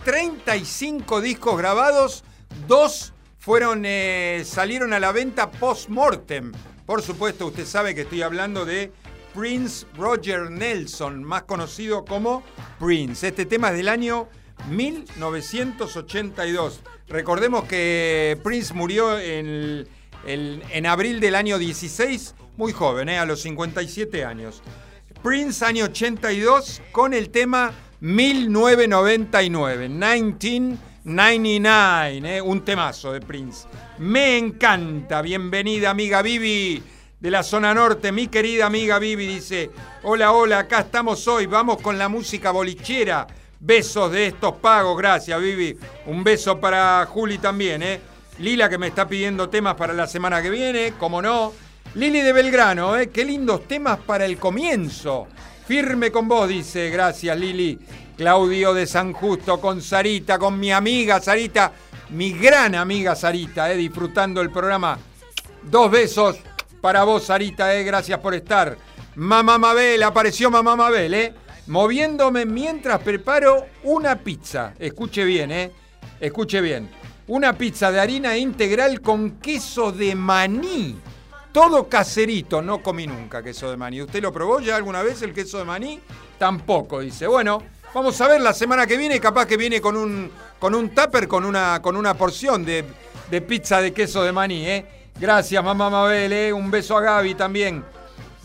35 0.03 1.21
discos 1.21 1.57
grabados, 1.57 2.23
dos 2.67 3.13
fueron, 3.39 3.83
eh, 3.85 4.43
salieron 4.45 4.93
a 4.93 4.99
la 4.99 5.11
venta 5.11 5.49
post-mortem. 5.49 6.51
Por 6.85 7.01
supuesto, 7.01 7.47
usted 7.47 7.65
sabe 7.65 7.95
que 7.95 8.01
estoy 8.01 8.21
hablando 8.21 8.63
de 8.63 8.91
Prince 9.33 9.87
Roger 9.97 10.51
Nelson, 10.51 11.23
más 11.23 11.43
conocido 11.43 12.05
como 12.05 12.43
Prince. 12.79 13.27
Este 13.27 13.45
tema 13.45 13.71
es 13.71 13.77
del 13.77 13.89
año 13.89 14.29
1982. 14.69 16.81
Recordemos 17.07 17.65
que 17.65 18.39
Prince 18.43 18.73
murió 18.73 19.19
en, 19.19 19.87
en 20.25 20.85
abril 20.85 21.19
del 21.19 21.35
año 21.35 21.57
16, 21.57 22.35
muy 22.57 22.73
joven, 22.73 23.09
¿eh? 23.09 23.19
a 23.19 23.25
los 23.25 23.41
57 23.41 24.25
años. 24.25 24.61
Prince 25.21 25.65
año 25.65 25.85
82 25.85 26.81
con 26.91 27.13
el 27.13 27.29
tema 27.29 27.73
1999, 27.99 29.89
1999. 29.89 30.85
99, 31.05 32.37
¿eh? 32.37 32.41
un 32.41 32.65
temazo 32.65 33.13
de 33.13 33.21
Prince. 33.21 33.67
Me 33.99 34.37
encanta. 34.37 35.21
Bienvenida, 35.21 35.91
amiga 35.91 36.23
Vivi 36.23 36.81
de 37.19 37.31
la 37.31 37.43
zona 37.43 37.75
norte. 37.75 38.11
Mi 38.11 38.27
querida 38.27 38.65
amiga 38.65 38.97
Vivi 38.97 39.27
dice: 39.27 39.69
Hola, 40.01 40.31
hola, 40.31 40.59
acá 40.59 40.79
estamos 40.79 41.27
hoy. 41.27 41.45
Vamos 41.45 41.79
con 41.79 41.99
la 41.99 42.09
música 42.09 42.49
bolichera. 42.49 43.27
Besos 43.65 44.11
de 44.11 44.27
estos 44.27 44.57
pagos. 44.57 44.95
Gracias, 44.95 45.41
Vivi. 45.41 45.75
Un 46.05 46.23
beso 46.23 46.59
para 46.59 47.03
Juli 47.07 47.39
también, 47.39 47.81
¿eh? 47.81 47.99
Lila 48.37 48.69
que 48.69 48.77
me 48.77 48.89
está 48.89 49.07
pidiendo 49.07 49.49
temas 49.49 49.73
para 49.73 49.91
la 49.91 50.05
semana 50.05 50.39
que 50.39 50.51
viene, 50.51 50.93
como 50.99 51.19
no. 51.19 51.51
Lili 51.95 52.21
de 52.21 52.31
Belgrano, 52.31 52.95
¿eh? 52.95 53.09
Qué 53.09 53.25
lindos 53.25 53.67
temas 53.67 53.97
para 54.05 54.25
el 54.25 54.37
comienzo. 54.37 55.25
Firme 55.67 56.11
con 56.11 56.27
vos, 56.27 56.47
dice. 56.47 56.91
Gracias, 56.91 57.35
Lili. 57.39 57.79
Claudio 58.15 58.71
de 58.71 58.85
San 58.85 59.13
Justo 59.13 59.59
con 59.59 59.81
Sarita, 59.81 60.37
con 60.37 60.59
mi 60.59 60.71
amiga 60.71 61.19
Sarita, 61.19 61.71
mi 62.09 62.33
gran 62.33 62.75
amiga 62.75 63.15
Sarita, 63.15 63.71
¿eh? 63.71 63.77
disfrutando 63.77 64.41
el 64.41 64.51
programa. 64.51 64.99
Dos 65.63 65.89
besos 65.89 66.37
para 66.81 67.03
vos, 67.03 67.25
Sarita, 67.25 67.75
¿eh? 67.75 67.83
gracias 67.83 68.19
por 68.19 68.35
estar. 68.35 68.77
Mamá 69.15 69.57
Mabel, 69.57 70.03
apareció 70.03 70.51
Mamá 70.51 70.75
Mabel, 70.75 71.13
¿eh? 71.15 71.33
Moviéndome 71.67 72.45
mientras 72.45 73.01
preparo 73.01 73.65
una 73.83 74.15
pizza. 74.15 74.73
Escuche 74.79 75.23
bien, 75.23 75.51
¿eh? 75.51 75.71
Escuche 76.19 76.61
bien. 76.61 76.89
Una 77.27 77.53
pizza 77.53 77.91
de 77.91 77.99
harina 77.99 78.37
integral 78.37 79.01
con 79.01 79.39
queso 79.39 79.91
de 79.91 80.15
maní. 80.15 80.95
Todo 81.51 81.87
caserito, 81.87 82.61
no 82.61 82.83
comí 82.83 83.07
nunca 83.07 83.41
queso 83.41 83.71
de 83.71 83.77
maní. 83.77 84.01
¿Usted 84.01 84.21
lo 84.21 84.31
probó 84.31 84.59
ya 84.59 84.75
alguna 84.75 85.01
vez 85.01 85.21
el 85.21 85.33
queso 85.33 85.57
de 85.57 85.63
maní? 85.63 85.99
Tampoco, 86.37 86.99
dice. 86.99 87.27
Bueno, 87.27 87.63
vamos 87.93 88.19
a 88.19 88.27
ver 88.27 88.41
la 88.41 88.53
semana 88.53 88.85
que 88.85 88.97
viene, 88.97 89.19
capaz 89.19 89.45
que 89.45 89.57
viene 89.57 89.79
con 89.81 89.95
un, 89.95 90.29
con 90.59 90.75
un 90.75 90.89
tupper, 90.89 91.27
con 91.27 91.45
una, 91.45 91.81
con 91.81 91.95
una 91.95 92.13
porción 92.13 92.65
de, 92.65 92.83
de 93.31 93.41
pizza 93.41 93.81
de 93.81 93.93
queso 93.93 94.23
de 94.23 94.31
maní, 94.31 94.67
¿eh? 94.67 94.85
Gracias, 95.17 95.63
mamá 95.63 95.89
Mabel, 95.89 96.33
¿eh? 96.33 96.53
Un 96.53 96.69
beso 96.69 96.97
a 96.97 97.01
Gaby 97.01 97.35
también. 97.35 97.83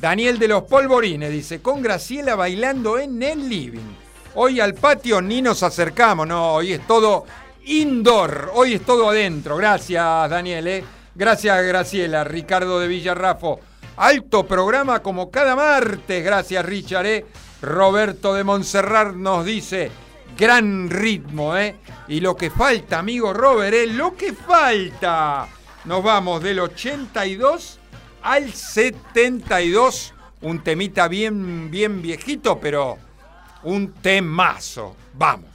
Daniel 0.00 0.38
de 0.38 0.48
los 0.48 0.62
Polvorines 0.62 1.30
dice, 1.30 1.60
con 1.60 1.82
Graciela 1.82 2.34
bailando 2.34 2.98
en 2.98 3.22
el 3.22 3.46
living. 3.46 3.94
Hoy 4.34 4.58
al 4.58 4.72
patio 4.72 5.20
ni 5.20 5.42
nos 5.42 5.62
acercamos, 5.62 6.26
no, 6.26 6.54
hoy 6.54 6.72
es 6.72 6.86
todo 6.86 7.26
indoor, 7.66 8.50
hoy 8.54 8.74
es 8.74 8.86
todo 8.86 9.10
adentro. 9.10 9.58
Gracias, 9.58 10.30
Daniel, 10.30 10.66
¿eh? 10.68 10.84
Gracias, 11.14 11.62
Graciela, 11.66 12.24
Ricardo 12.24 12.80
de 12.80 12.88
Villarrafo. 12.88 13.60
Alto 13.98 14.46
programa 14.46 15.02
como 15.02 15.30
cada 15.30 15.54
martes, 15.54 16.24
gracias, 16.24 16.64
Richard, 16.64 17.06
¿eh? 17.06 17.26
Roberto 17.60 18.32
de 18.32 18.42
Montserrat 18.42 19.12
nos 19.12 19.44
dice, 19.44 19.90
gran 20.38 20.88
ritmo, 20.88 21.58
¿eh? 21.58 21.76
Y 22.08 22.20
lo 22.20 22.34
que 22.36 22.48
falta, 22.48 23.00
amigo 23.00 23.34
Robert, 23.34 23.74
¿eh? 23.74 23.86
Lo 23.86 24.16
que 24.16 24.32
falta. 24.32 25.46
Nos 25.84 26.02
vamos 26.02 26.42
del 26.42 26.60
82 26.60 27.79
al 28.22 28.52
72. 28.52 30.14
Un 30.42 30.62
temita 30.62 31.08
bien, 31.08 31.70
bien 31.70 32.00
viejito, 32.00 32.58
pero 32.58 32.98
un 33.62 33.92
temazo. 33.92 34.96
Vamos. 35.14 35.50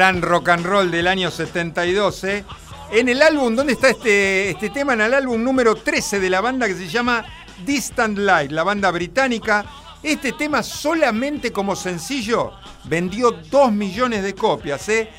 Gran 0.00 0.22
rock 0.22 0.48
and 0.48 0.64
roll 0.64 0.90
del 0.90 1.06
año 1.06 1.30
72. 1.30 2.24
¿eh? 2.24 2.42
En 2.90 3.10
el 3.10 3.20
álbum, 3.20 3.54
¿dónde 3.54 3.74
está 3.74 3.90
este, 3.90 4.48
este 4.48 4.70
tema? 4.70 4.94
En 4.94 5.02
el 5.02 5.12
álbum 5.12 5.44
número 5.44 5.74
13 5.74 6.18
de 6.20 6.30
la 6.30 6.40
banda 6.40 6.66
que 6.66 6.74
se 6.74 6.88
llama 6.88 7.22
Distant 7.66 8.16
Light, 8.16 8.50
la 8.50 8.62
banda 8.62 8.90
británica. 8.92 9.62
Este 10.02 10.32
tema 10.32 10.62
solamente 10.62 11.52
como 11.52 11.76
sencillo 11.76 12.52
vendió 12.84 13.30
2 13.30 13.72
millones 13.72 14.22
de 14.22 14.34
copias. 14.34 14.88
¿eh? 14.88 15.10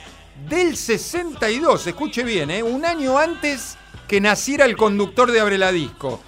Del 0.50 0.76
62, 0.76 1.86
escuche 1.86 2.24
bien, 2.24 2.50
¿eh? 2.50 2.64
un 2.64 2.84
año 2.84 3.20
antes 3.20 3.78
que 4.08 4.20
naciera 4.20 4.66
el 4.66 4.76
conductor 4.76 5.32
de 5.32 5.42
Abre 5.42 5.60
la 5.60 5.72
Disco. 5.72 6.22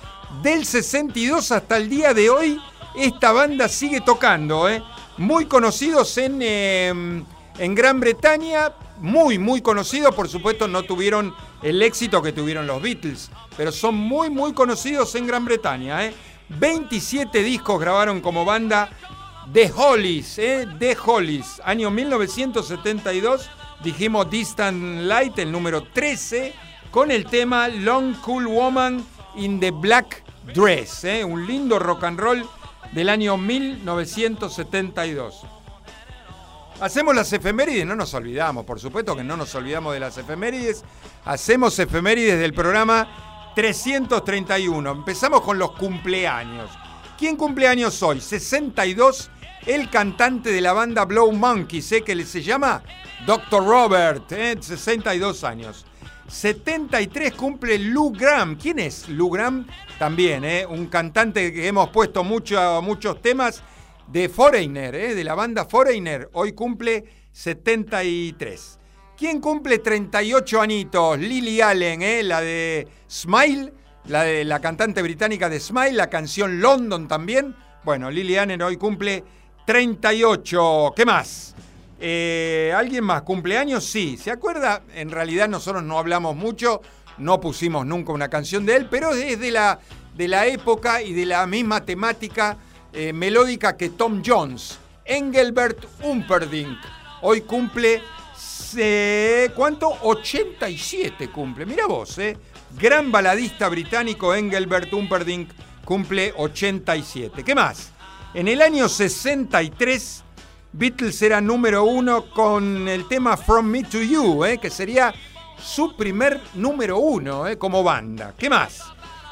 Del 0.44 0.64
62 0.68 1.52
hasta 1.52 1.78
el 1.78 1.90
día 1.90 2.14
de 2.14 2.30
hoy, 2.30 2.62
esta 2.96 3.32
banda 3.32 3.68
sigue 3.68 4.02
tocando. 4.02 4.70
¿eh? 4.70 4.84
Muy 5.18 5.48
conocidos 5.48 6.16
en, 6.20 6.40
em, 6.44 7.26
en 7.58 7.76
Gran 7.76 8.00
Bretaña, 8.00 8.74
muy, 9.00 9.38
muy 9.38 9.62
conocidos, 9.62 10.16
por 10.16 10.30
supuesto 10.30 10.68
no 10.68 10.84
tuvieron 10.84 11.34
el 11.62 11.82
éxito 11.82 12.22
que 12.22 12.32
tuvieron 12.32 12.68
los 12.68 12.82
Beatles, 12.82 13.30
pero 13.56 13.72
son 13.72 13.96
muy, 13.96 14.30
muy 14.30 14.54
conocidos 14.54 15.14
en 15.16 15.28
Gran 15.28 15.46
Bretaña. 15.46 16.06
¿eh? 16.06 16.14
27 16.50 17.44
discos 17.44 17.80
grabaron 17.80 18.22
como 18.22 18.46
banda 18.46 18.90
The 19.52 19.72
Hollies, 19.76 20.40
¿eh? 20.40 20.68
The 20.80 20.98
Hollies, 21.04 21.62
año 21.66 21.92
1972, 21.92 23.50
dijimos 23.84 24.30
Distant 24.30 25.02
Light, 25.02 25.38
el 25.40 25.52
número 25.52 25.84
13, 25.84 26.54
con 26.92 27.12
el 27.12 27.26
tema 27.26 27.68
Long 27.68 28.16
Cool 28.22 28.48
Woman 28.48 29.06
in 29.36 29.60
the 29.60 29.72
Black 29.72 30.24
Dress, 30.54 31.04
¿eh? 31.04 31.24
un 31.24 31.46
lindo 31.46 31.80
rock 31.80 32.06
and 32.06 32.20
roll 32.20 32.46
del 32.94 33.10
año 33.10 33.38
1972. 33.38 35.42
Hacemos 36.84 37.16
las 37.16 37.32
efemérides, 37.32 37.86
no 37.86 37.96
nos 37.96 38.14
olvidamos, 38.14 38.66
por 38.66 38.78
supuesto 38.78 39.16
que 39.16 39.24
no 39.24 39.38
nos 39.38 39.56
olvidamos 39.56 39.94
de 39.94 40.02
las 40.02 40.18
efemérides. 40.18 40.84
Hacemos 41.24 41.80
efemérides 41.80 42.38
del 42.38 42.54
programa 42.54 43.54
331. 43.56 44.92
Empezamos 44.92 45.40
con 45.44 45.58
los 45.58 45.72
cumpleaños. 45.78 46.70
¿Quién 47.18 47.38
cumpleaños 47.38 48.04
hoy? 48.04 48.20
62, 48.20 49.32
el 49.66 49.90
cantante 49.90 50.52
de 50.52 50.60
la 50.60 50.74
banda 50.74 51.06
Blow 51.06 51.32
Monkey, 51.32 51.82
sé 51.82 52.02
que 52.02 52.22
se 52.26 52.44
llama 52.44 52.84
Dr. 53.26 53.66
Robert, 53.66 54.30
62 54.30 55.42
¿eh? 55.42 55.48
años. 55.48 55.86
73 56.28 57.34
cumple 57.34 57.80
Lou 57.80 58.12
Graham. 58.12 58.58
¿Quién 58.58 58.80
es 58.80 59.08
Lou 59.08 59.30
Graham? 59.30 59.66
También, 59.98 60.44
¿eh? 60.44 60.66
un 60.66 60.88
cantante 60.88 61.54
que 61.54 61.66
hemos 61.66 61.92
puesto 61.92 62.26
mucho, 62.26 62.82
muchos 62.82 63.22
temas 63.22 63.64
de 64.14 64.30
Foreigner, 64.30 64.94
¿eh? 64.94 65.16
de 65.16 65.24
la 65.24 65.34
banda 65.34 65.66
Foreigner. 65.66 66.30
Hoy 66.34 66.54
cumple 66.54 67.04
73. 67.32 68.78
¿Quién 69.18 69.42
cumple 69.42 69.80
38 69.80 70.62
añitos? 70.62 71.18
Lily 71.18 71.62
Allen, 71.62 72.04
¿eh? 72.04 72.22
la 72.22 72.40
de 72.40 72.88
Smile, 73.10 73.74
la 74.06 74.22
de 74.22 74.46
la 74.46 74.60
cantante 74.60 75.02
británica 75.02 75.50
de 75.50 75.60
Smile, 75.60 75.94
la 75.94 76.12
canción 76.12 76.62
London 76.62 77.08
también. 77.08 77.56
Bueno, 77.84 78.12
Lily 78.12 78.38
Allen 78.38 78.62
hoy 78.62 78.78
cumple 78.78 79.24
38. 79.66 80.94
¿Qué 80.96 81.06
más? 81.06 81.56
Eh, 82.00 82.72
¿Alguien 82.78 83.04
más? 83.06 83.24
¿Cumpleaños? 83.24 83.84
Sí. 83.84 84.18
¿Se 84.18 84.30
acuerda? 84.30 84.84
En 84.94 85.10
realidad 85.10 85.50
nosotros 85.50 85.82
no 85.82 85.98
hablamos 85.98 86.36
mucho, 86.36 86.82
no 87.18 87.42
pusimos 87.42 87.84
nunca 87.88 88.12
una 88.12 88.30
canción 88.30 88.64
de 88.64 88.76
él, 88.76 88.88
pero 88.92 89.12
es 89.12 89.40
la, 89.52 89.80
de 90.16 90.28
la 90.28 90.46
época 90.46 91.02
y 91.02 91.14
de 91.14 91.26
la 91.26 91.48
misma 91.48 91.84
temática 91.84 92.60
eh, 92.94 93.14
melódica 93.14 93.76
que 93.78 93.90
Tom 93.90 94.22
Jones. 94.26 94.80
Engelbert 95.06 95.86
Humperdinck. 96.02 96.78
Hoy 97.22 97.42
cumple 97.42 98.02
¿Cuánto? 99.56 99.90
87 100.02 101.30
cumple. 101.30 101.66
Mira 101.66 101.86
vos, 101.86 102.18
¿eh? 102.18 102.36
Gran 102.80 103.12
baladista 103.12 103.70
británico 103.70 104.34
Engelbert 104.34 104.92
Humperdinck 104.92 105.52
cumple 105.86 106.34
87. 106.36 107.44
¿Qué 107.44 107.54
más? 107.54 107.92
En 108.34 108.48
el 108.48 108.62
año 108.64 108.90
63, 108.90 110.24
Beatles 110.72 111.22
era 111.22 111.40
número 111.40 111.84
uno 111.84 112.32
con 112.32 112.88
el 112.88 113.08
tema 113.08 113.38
From 113.38 113.68
Me 113.68 113.84
to 113.84 114.02
You, 114.02 114.44
¿eh? 114.44 114.58
que 114.58 114.72
sería 114.72 115.14
su 115.60 115.96
primer 115.96 116.42
número 116.56 116.98
uno 116.98 117.48
¿eh? 117.48 117.58
como 117.60 117.84
banda. 117.84 118.34
¿Qué 118.36 118.50
más? 118.50 118.82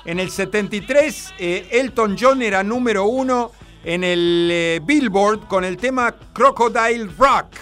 En 0.06 0.20
el 0.20 0.32
73, 0.32 1.34
eh, 1.38 1.68
Elton 1.72 2.18
John 2.20 2.42
era 2.42 2.64
número 2.64 3.06
uno 3.06 3.52
en 3.84 4.04
el 4.04 4.50
eh, 4.52 4.82
Billboard 4.84 5.48
con 5.48 5.64
el 5.64 5.78
tema 5.78 6.16
Crocodile 6.34 7.10
Rock. 7.18 7.56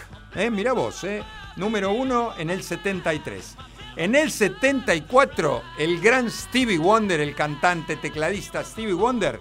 Mira 0.52 0.74
vos, 0.74 1.04
¿eh? 1.04 1.24
número 1.58 1.92
uno 1.92 2.34
en 2.38 2.50
el 2.50 2.64
73. 2.64 3.56
En 3.96 4.16
el 4.16 4.32
74, 4.32 5.62
el 5.78 6.00
gran 6.00 6.32
Stevie 6.32 6.78
Wonder, 6.78 7.20
el 7.20 7.36
cantante 7.36 7.98
tecladista 7.98 8.64
Stevie 8.64 8.94
Wonder, 8.94 9.40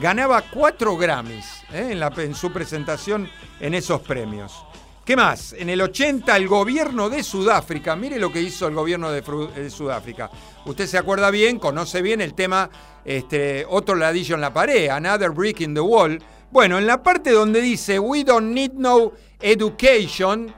ganaba 0.00 0.42
cuatro 0.42 0.96
Grammys 0.96 1.62
¿eh? 1.72 1.90
en, 1.92 2.20
en 2.20 2.34
su 2.34 2.50
presentación 2.50 3.28
en 3.60 3.74
esos 3.74 4.00
premios. 4.00 4.64
¿Qué 5.08 5.16
más? 5.16 5.54
En 5.54 5.70
el 5.70 5.80
80 5.80 6.36
el 6.36 6.46
gobierno 6.46 7.08
de 7.08 7.22
Sudáfrica, 7.22 7.96
mire 7.96 8.18
lo 8.18 8.30
que 8.30 8.42
hizo 8.42 8.68
el 8.68 8.74
gobierno 8.74 9.10
de, 9.10 9.70
Sudáfrica. 9.70 10.30
Usted 10.66 10.86
se 10.86 10.98
acuerda 10.98 11.30
bien, 11.30 11.58
conoce 11.58 12.02
bien 12.02 12.20
el 12.20 12.34
tema 12.34 12.68
este, 13.06 13.64
Otro 13.70 13.94
ladillo 13.94 14.34
en 14.34 14.42
la 14.42 14.52
pared, 14.52 14.90
Another 14.90 15.30
Brick 15.30 15.62
in 15.62 15.72
the 15.72 15.80
Wall. 15.80 16.22
Bueno, 16.50 16.76
en 16.76 16.86
la 16.86 17.02
parte 17.02 17.30
donde 17.30 17.62
dice 17.62 17.98
We 17.98 18.22
don't 18.22 18.52
need 18.52 18.72
no 18.74 19.12
education, 19.40 20.54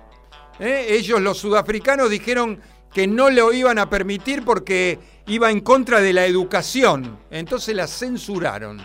¿eh? 0.59 0.86
Ellos, 0.88 1.20
los 1.20 1.38
sudafricanos, 1.38 2.11
dijeron 2.11 2.61
que 2.92 3.07
no 3.07 3.30
lo 3.30 3.53
iban 3.53 3.78
a 3.78 3.88
permitir 3.88 4.44
porque 4.44 4.98
iba 5.28 5.48
en 5.53 5.61
contra 5.61 6.01
de 6.01 6.12
la 6.12 6.26
educación. 6.26 7.20
Entonces 7.30 7.76
la 7.76 7.86
censuraron. 7.86 8.84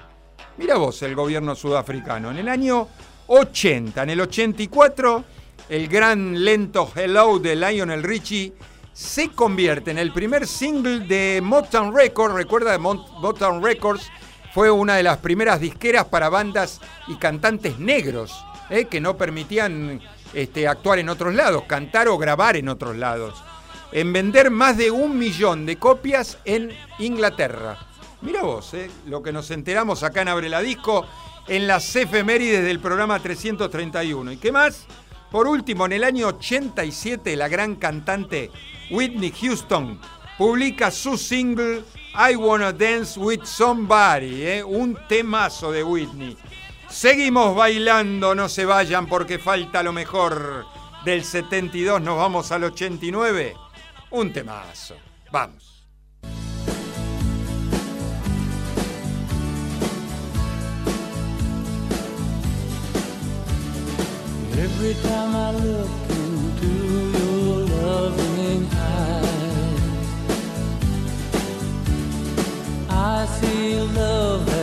Mira 0.58 0.78
vos 0.78 1.02
el 1.02 1.16
gobierno 1.16 1.56
sudafricano. 1.56 2.30
En 2.30 2.38
el 2.38 2.50
año 2.50 2.88
80, 3.26 4.04
en 4.04 4.10
el 4.12 4.22
84, 4.22 5.26
el 5.70 5.88
gran 5.88 6.44
lento 6.44 6.92
Hello 6.96 7.40
de 7.40 7.56
Lionel 7.56 8.04
Richie 8.04 8.54
se 8.94 9.30
convierte 9.30 9.92
en 9.92 9.98
el 9.98 10.14
primer 10.14 10.48
single 10.48 11.00
de 11.02 11.42
Motown 11.44 11.96
Records. 11.96 12.36
Recuerda 12.36 12.78
Motown 12.78 13.64
Records 13.64 14.10
fue 14.54 14.72
una 14.72 14.96
de 14.96 15.04
las 15.04 15.18
primeras 15.18 15.60
disqueras 15.60 16.06
para 16.06 16.30
bandas 16.30 16.80
y 17.08 17.16
cantantes 17.16 17.80
negros 17.80 18.46
¿eh? 18.70 18.86
que 18.86 19.02
no 19.02 19.18
permitían 19.18 20.02
este, 20.34 20.68
actuar 20.68 21.00
en 21.00 21.10
otros 21.10 21.34
lados, 21.34 21.64
cantar 21.68 22.08
o 22.08 22.18
grabar 22.18 22.56
en 22.56 22.70
otros 22.70 22.96
lados. 22.96 23.44
En 23.92 24.14
vender 24.14 24.52
más 24.52 24.78
de 24.78 24.92
un 24.92 25.18
millón 25.18 25.66
de 25.66 25.78
copias 25.78 26.38
en 26.46 26.72
Inglaterra. 27.00 27.78
Mira 28.22 28.44
vos, 28.44 28.74
eh, 28.74 28.90
lo 29.08 29.22
que 29.22 29.32
nos 29.32 29.52
enteramos 29.52 30.04
acá 30.04 30.22
en 30.22 30.30
Abre 30.30 30.50
la 30.50 30.62
Disco, 30.62 31.06
en 31.48 31.68
las 31.68 31.96
efemérides 31.96 32.64
del 32.64 32.80
programa 32.80 33.20
331. 33.20 34.32
¿Y 34.32 34.38
qué 34.38 34.52
más? 34.52 34.86
Por 35.36 35.50
último, 35.50 35.86
en 35.86 35.92
el 35.92 36.06
año 36.06 36.28
87, 36.28 37.36
la 37.36 37.50
gran 37.50 37.76
cantante 37.76 38.52
Whitney 38.90 39.34
Houston 39.42 40.00
publica 40.38 40.90
su 40.90 41.18
single 41.18 41.84
I 42.14 42.38
Wanna 42.38 42.72
Dance 42.72 43.20
with 43.20 43.44
Somebody, 43.44 44.44
eh, 44.44 44.64
un 44.64 44.98
temazo 45.10 45.74
de 45.74 45.84
Whitney. 45.84 46.38
Seguimos 46.88 47.54
bailando, 47.54 48.34
no 48.34 48.48
se 48.48 48.64
vayan 48.64 49.08
porque 49.08 49.38
falta 49.38 49.84
lo 49.84 49.92
mejor. 49.92 50.68
Del 51.04 51.26
72 51.26 52.02
nos 52.02 52.18
vamos 52.18 52.54
al 52.54 52.64
89. 52.64 53.58
Un 54.12 54.32
temazo. 54.32 54.96
Vamos. 55.34 55.75
Every 64.88 65.02
time 65.02 65.36
I 65.36 65.50
look 65.52 65.90
into 66.12 66.68
your 67.18 67.66
loving 67.82 68.68
eyes, 68.72 69.80
I 72.88 73.26
see 73.26 73.80
love 73.80 74.55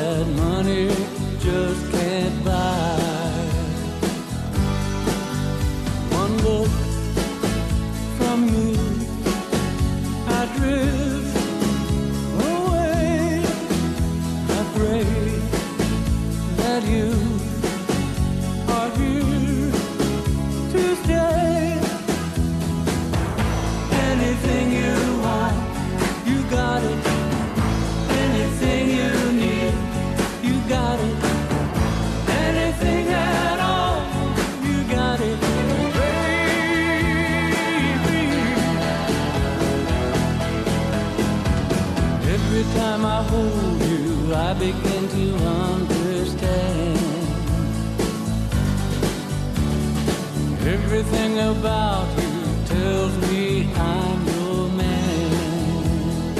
everything 51.02 51.38
about 51.38 52.06
you 52.16 52.64
tells 52.66 53.16
me 53.28 53.68
I'm 53.74 54.26
your 54.26 54.68
man. 54.68 56.36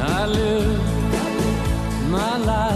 I 0.00 0.26
live 0.26 0.80
my 2.10 2.36
life 2.38 2.73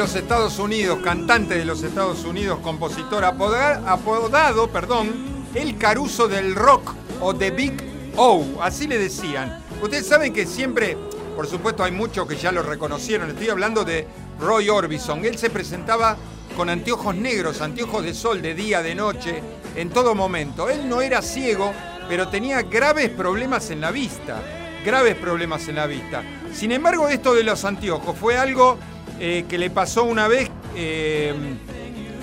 los 0.00 0.14
Estados 0.14 0.58
Unidos, 0.58 1.00
cantante 1.04 1.58
de 1.58 1.66
los 1.66 1.82
Estados 1.82 2.24
Unidos, 2.24 2.60
compositor, 2.62 3.22
apodado, 3.22 4.70
perdón, 4.70 5.12
el 5.54 5.76
Caruso 5.76 6.26
del 6.26 6.54
Rock 6.54 6.94
o 7.20 7.34
The 7.34 7.50
Big 7.50 7.74
O, 8.16 8.46
así 8.62 8.86
le 8.86 8.96
decían. 8.96 9.62
Ustedes 9.82 10.06
saben 10.06 10.32
que 10.32 10.46
siempre, 10.46 10.96
por 11.36 11.46
supuesto 11.46 11.84
hay 11.84 11.92
muchos 11.92 12.26
que 12.26 12.36
ya 12.36 12.50
lo 12.50 12.62
reconocieron, 12.62 13.28
estoy 13.28 13.50
hablando 13.50 13.84
de 13.84 14.06
Roy 14.40 14.70
Orbison. 14.70 15.22
Él 15.22 15.36
se 15.36 15.50
presentaba 15.50 16.16
con 16.56 16.70
anteojos 16.70 17.14
negros, 17.14 17.60
anteojos 17.60 18.02
de 18.02 18.14
sol, 18.14 18.40
de 18.40 18.54
día, 18.54 18.80
de 18.80 18.94
noche, 18.94 19.42
en 19.76 19.90
todo 19.90 20.14
momento. 20.14 20.70
Él 20.70 20.88
no 20.88 21.02
era 21.02 21.20
ciego, 21.20 21.74
pero 22.08 22.28
tenía 22.28 22.62
graves 22.62 23.10
problemas 23.10 23.68
en 23.68 23.82
la 23.82 23.90
vista, 23.90 24.40
graves 24.82 25.16
problemas 25.16 25.68
en 25.68 25.74
la 25.74 25.86
vista. 25.86 26.22
Sin 26.54 26.72
embargo, 26.72 27.06
esto 27.08 27.34
de 27.34 27.44
los 27.44 27.66
anteojos 27.66 28.16
fue 28.18 28.38
algo 28.38 28.78
eh, 29.20 29.44
que 29.46 29.58
le 29.58 29.68
pasó 29.68 30.04
una 30.04 30.28
vez, 30.28 30.50
eh, 30.74 31.34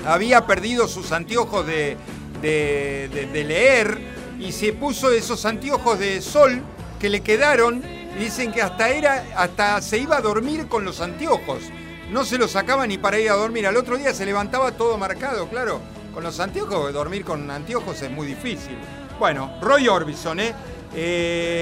había 0.06 0.48
perdido 0.48 0.88
sus 0.88 1.12
anteojos 1.12 1.66
de, 1.68 1.96
de 2.42 3.44
leer 3.48 4.00
y 4.40 4.52
se 4.52 4.74
puso 4.74 5.12
esos 5.12 5.46
anteojos 5.46 6.00
de 6.00 6.22
sol 6.22 6.62
que 7.00 7.10
le 7.10 7.22
quedaron 7.22 7.84
dicen 8.18 8.52
que 8.52 8.62
hasta 8.62 8.90
era 8.90 9.26
hasta 9.36 9.80
se 9.82 10.00
iba 10.00 10.18
a 10.18 10.22
dormir 10.22 10.68
con 10.68 10.86
los 10.86 11.02
anteojos. 11.02 11.64
No 12.10 12.26
se 12.26 12.38
los 12.38 12.52
sacaba 12.52 12.88
ni 12.88 12.98
para 12.98 13.20
ir 13.20 13.30
a 13.30 13.36
dormir. 13.36 13.68
Al 13.68 13.78
otro 13.78 13.98
día 13.98 14.14
se 14.14 14.26
levantaba 14.26 14.72
todo 14.72 14.98
marcado, 14.98 15.48
claro. 15.50 15.80
Con 16.14 16.24
los 16.24 16.40
anteojos, 16.40 16.92
dormir 16.94 17.24
con 17.24 17.52
anteojos 17.52 18.02
es 18.02 18.10
muy 18.10 18.26
difícil. 18.26 18.76
Bueno, 19.20 19.60
Roy 19.62 19.88
Orbison, 19.88 20.40
¿eh? 20.40 20.56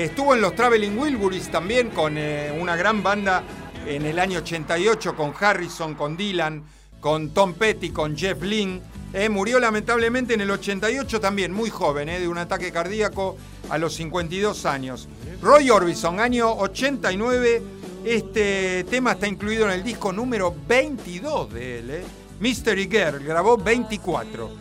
estuvo 0.06 0.34
en 0.34 0.40
los 0.40 0.56
Traveling 0.56 0.98
Wilburys 0.98 1.52
también 1.52 1.90
con 1.90 2.18
una 2.18 2.76
gran 2.78 3.04
banda 3.04 3.44
en 3.86 4.06
el 4.06 4.20
año 4.20 4.40
88 4.40 5.16
con 5.16 5.34
Harrison, 5.40 5.96
con 5.96 6.18
Dylan, 6.18 6.64
con 7.00 7.30
Tom 7.30 7.54
Petty, 7.54 7.92
con 7.92 8.18
Jeff 8.18 8.42
Lynne. 8.42 8.82
Eh, 9.14 9.30
murió 9.30 9.60
lamentablemente 9.60 10.34
en 10.34 10.42
el 10.42 10.52
88 10.52 11.20
también, 11.20 11.54
muy 11.54 11.70
joven, 11.70 12.10
eh, 12.10 12.20
de 12.20 12.28
un 12.28 12.38
ataque 12.38 12.72
cardíaco 12.72 13.38
a 13.70 13.78
los 13.78 13.94
52 13.96 14.66
años. 14.66 15.08
Roy 15.42 15.70
Orbison, 15.70 16.20
año 16.20 16.52
89. 16.52 17.62
Este 18.04 18.84
tema 18.86 19.14
está 19.14 19.28
incluido 19.28 19.66
en 19.66 19.72
el 19.72 19.84
disco 19.84 20.12
número 20.12 20.54
22 20.68 21.54
de 21.54 21.80
él. 21.80 21.92
Eh. 21.92 22.04
Mystery 22.40 22.90
Girl, 22.90 23.24
grabó 23.24 23.56
24. 23.58 24.52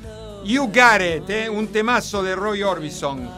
You 0.45 0.67
Got 0.67 1.01
It, 1.01 1.49
un 1.51 1.69
temazo 1.69 2.23
de 2.23 2.37
Roy 2.37 2.63
Orbison. 2.63 3.29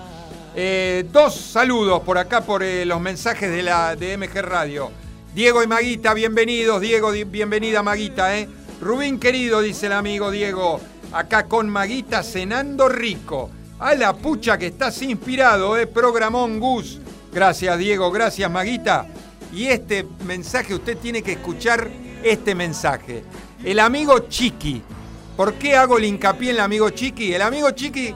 dos 1.12 1.34
saludos 1.34 2.02
por 2.02 2.18
acá 2.18 2.40
por 2.40 2.64
los 2.64 3.00
mensajes 3.00 3.50
de 3.50 3.62
la 3.62 3.94
de 3.94 4.16
MG 4.18 4.42
Radio. 4.42 5.05
Diego 5.36 5.62
y 5.62 5.66
Maguita, 5.66 6.14
bienvenidos. 6.14 6.80
Diego, 6.80 7.12
bienvenida 7.26 7.82
Maguita. 7.82 8.38
¿eh? 8.38 8.48
Rubín 8.80 9.20
querido, 9.20 9.60
dice 9.60 9.84
el 9.84 9.92
amigo 9.92 10.30
Diego 10.30 10.80
acá 11.12 11.46
con 11.46 11.68
Maguita 11.68 12.22
cenando 12.22 12.88
rico. 12.88 13.50
A 13.78 13.94
la 13.94 14.14
pucha 14.14 14.56
que 14.56 14.68
estás 14.68 15.02
inspirado, 15.02 15.76
¿eh? 15.76 15.86
Programón 15.86 16.58
Gus. 16.58 17.00
Gracias, 17.34 17.76
Diego. 17.76 18.10
Gracias, 18.10 18.50
Maguita. 18.50 19.08
Y 19.52 19.66
este 19.66 20.06
mensaje, 20.24 20.74
usted 20.74 20.96
tiene 20.96 21.20
que 21.20 21.32
escuchar 21.32 21.90
este 22.22 22.54
mensaje. 22.54 23.22
El 23.62 23.80
amigo 23.80 24.20
Chiqui. 24.30 24.80
¿Por 25.36 25.52
qué 25.56 25.76
hago 25.76 25.98
el 25.98 26.06
hincapié 26.06 26.48
en 26.48 26.56
el 26.56 26.62
amigo 26.62 26.88
Chiqui? 26.88 27.34
El 27.34 27.42
amigo 27.42 27.70
Chiqui, 27.72 28.14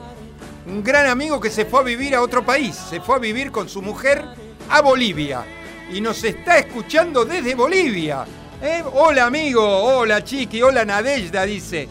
un 0.65 0.83
gran 0.83 1.05
amigo 1.05 1.39
que 1.39 1.51
se 1.51 1.65
fue 1.65 1.81
a 1.81 1.83
vivir 1.83 2.15
a 2.15 2.23
otro 2.23 2.43
país. 2.43 2.75
Se 2.75 2.99
fue 2.99 3.17
a 3.17 3.19
vivir 3.19 3.51
con 3.51 3.69
su 3.69 3.83
mujer 3.83 4.25
a 4.67 4.81
Bolivia. 4.81 5.45
Y 5.93 6.01
nos 6.01 6.23
está 6.23 6.57
escuchando 6.57 7.25
desde 7.25 7.53
Bolivia. 7.55 8.25
¿Eh? 8.61 8.83
Hola 8.93 9.25
amigo, 9.25 9.61
hola 9.63 10.23
Chiqui, 10.23 10.61
hola 10.61 10.85
Nadejda, 10.85 11.45
dice 11.45 11.89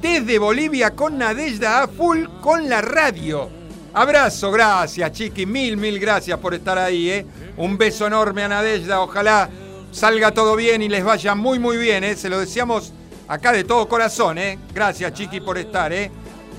desde 0.00 0.38
Bolivia 0.38 0.90
con 0.90 1.18
Nadejda 1.18 1.82
a 1.82 1.88
full 1.88 2.24
con 2.40 2.68
la 2.68 2.80
radio. 2.80 3.48
Abrazo, 3.94 4.52
gracias 4.52 5.12
Chiqui, 5.12 5.46
mil, 5.46 5.76
mil 5.76 5.98
gracias 5.98 6.38
por 6.38 6.54
estar 6.54 6.78
ahí. 6.78 7.10
¿eh? 7.10 7.26
Un 7.56 7.76
beso 7.78 8.06
enorme 8.06 8.44
a 8.44 8.48
Nadejda, 8.48 9.00
ojalá 9.00 9.48
salga 9.90 10.32
todo 10.32 10.54
bien 10.54 10.82
y 10.82 10.88
les 10.88 11.04
vaya 11.04 11.34
muy, 11.34 11.58
muy 11.58 11.76
bien. 11.76 12.04
¿eh? 12.04 12.16
Se 12.16 12.28
lo 12.28 12.38
deseamos 12.38 12.92
acá 13.26 13.52
de 13.52 13.64
todo 13.64 13.88
corazón. 13.88 14.38
Gracias 14.74 15.12
Chiqui 15.14 15.40
por 15.40 15.58
estar. 15.58 15.92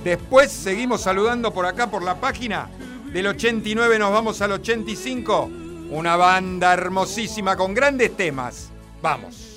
Después 0.04 0.52
seguimos 0.52 1.02
saludando 1.02 1.54
por 1.54 1.66
acá, 1.66 1.88
por 1.88 2.04
la 2.04 2.16
página. 2.16 2.70
Del 3.14 3.28
89 3.28 4.00
nos 4.00 4.12
vamos 4.12 4.42
al 4.42 4.54
85. 4.54 5.68
Una 5.90 6.16
banda 6.16 6.74
hermosísima 6.74 7.56
con 7.58 7.74
grandes 7.74 8.16
temas. 8.16 8.70
Vamos. 9.02 9.49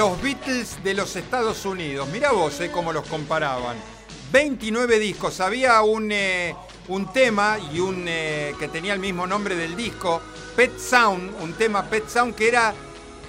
Los 0.00 0.22
Beatles 0.22 0.82
de 0.82 0.94
los 0.94 1.14
Estados 1.14 1.66
Unidos. 1.66 2.08
Mira 2.08 2.32
vos 2.32 2.58
eh, 2.62 2.70
cómo 2.70 2.90
los 2.90 3.06
comparaban. 3.06 3.76
29 4.32 4.98
discos. 4.98 5.40
Había 5.40 5.82
un, 5.82 6.10
eh, 6.10 6.56
un 6.88 7.12
tema 7.12 7.58
y 7.70 7.80
un 7.80 8.06
eh, 8.08 8.54
que 8.58 8.68
tenía 8.68 8.94
el 8.94 8.98
mismo 8.98 9.26
nombre 9.26 9.54
del 9.56 9.76
disco, 9.76 10.22
Pet 10.56 10.78
Sound, 10.78 11.42
un 11.42 11.52
tema 11.52 11.84
Pet 11.84 12.08
Sound 12.08 12.34
que 12.34 12.48
era, 12.48 12.72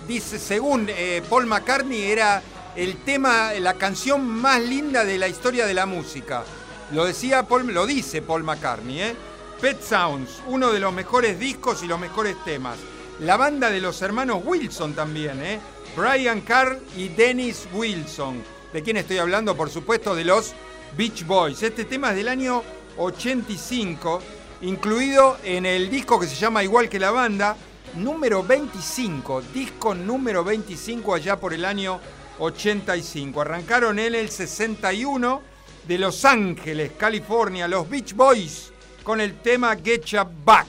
dice, 0.08 0.40
según 0.40 0.90
Paul 1.30 1.46
McCartney, 1.46 2.04
era 2.04 2.42
el 2.78 3.04
tema, 3.04 3.52
la 3.60 3.74
canción 3.74 4.26
más 4.26 4.62
linda 4.62 5.04
de 5.04 5.18
la 5.18 5.28
historia 5.28 5.66
de 5.66 5.74
la 5.74 5.86
música. 5.86 6.46
Lo 6.94 7.04
decía 7.04 7.44
Paul, 7.50 7.68
lo 7.74 7.86
dice 7.86 8.22
Paul 8.22 8.46
McCartney, 8.46 9.02
¿eh? 9.02 9.16
Pet 9.60 9.84
Sounds, 9.84 10.42
uno 10.48 10.72
de 10.72 10.80
los 10.80 10.94
mejores 10.94 11.38
discos 11.38 11.84
y 11.84 11.88
los 11.88 12.00
mejores 12.00 12.42
temas. 12.46 12.78
La 13.20 13.36
banda 13.36 13.70
de 13.70 13.82
los 13.82 14.02
hermanos 14.02 14.42
Wilson 14.46 14.94
también, 14.94 15.44
¿eh? 15.44 15.60
Brian 15.96 16.42
Carr 16.42 16.80
y 16.96 17.10
Dennis 17.10 17.68
Wilson. 17.74 18.44
¿De 18.72 18.82
quién 18.82 18.98
estoy 18.98 19.18
hablando? 19.18 19.56
Por 19.56 19.70
supuesto, 19.70 20.16
de 20.16 20.24
los 20.24 20.54
Beach 20.98 21.26
Boys. 21.26 21.62
Este 21.64 21.86
tema 21.86 22.12
es 22.12 22.16
del 22.16 22.30
año 22.30 22.64
85 22.98 24.22
incluido 24.62 25.38
en 25.44 25.66
el 25.66 25.90
disco 25.90 26.20
que 26.20 26.28
se 26.28 26.36
llama 26.36 26.64
Igual 26.64 26.88
que 26.88 27.00
la 27.00 27.12
banda, 27.12 27.56
número 27.96 28.44
25, 28.44 29.42
disco 29.54 29.96
número 29.96 30.44
25 30.44 31.16
allá 31.16 31.40
por 31.40 31.54
el 31.54 31.66
año 31.66 32.00
85. 32.40 33.42
Arrancaron 33.42 34.00
en 34.00 34.16
el 34.16 34.30
61 34.30 35.42
de 35.88 35.98
Los 35.98 36.24
Ángeles, 36.26 36.92
California, 36.98 37.68
los 37.68 37.90
Beach 37.90 38.14
Boys, 38.14 38.72
con 39.04 39.20
el 39.20 39.40
tema 39.40 39.76
Get 39.76 40.06
Ya 40.06 40.24
Back. 40.24 40.68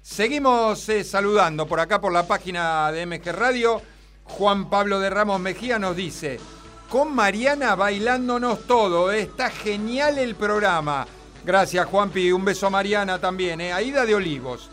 Seguimos 0.00 0.88
eh, 0.88 1.04
saludando 1.04 1.66
por 1.66 1.78
acá 1.78 2.00
por 2.00 2.12
la 2.12 2.26
página 2.26 2.90
de 2.90 3.06
MG 3.06 3.30
Radio. 3.32 3.91
Juan 4.32 4.70
Pablo 4.70 4.98
de 4.98 5.10
Ramos 5.10 5.38
Mejía 5.40 5.78
nos 5.78 5.94
dice, 5.94 6.40
con 6.88 7.14
Mariana 7.14 7.74
bailándonos 7.74 8.66
todo, 8.66 9.12
está 9.12 9.50
genial 9.50 10.18
el 10.18 10.34
programa. 10.34 11.06
Gracias 11.44 11.86
Juanpi, 11.86 12.32
un 12.32 12.44
beso 12.44 12.66
a 12.66 12.70
Mariana 12.70 13.18
también, 13.18 13.60
eh. 13.60 13.74
Aida 13.74 14.06
de 14.06 14.14
Olivos. 14.14 14.70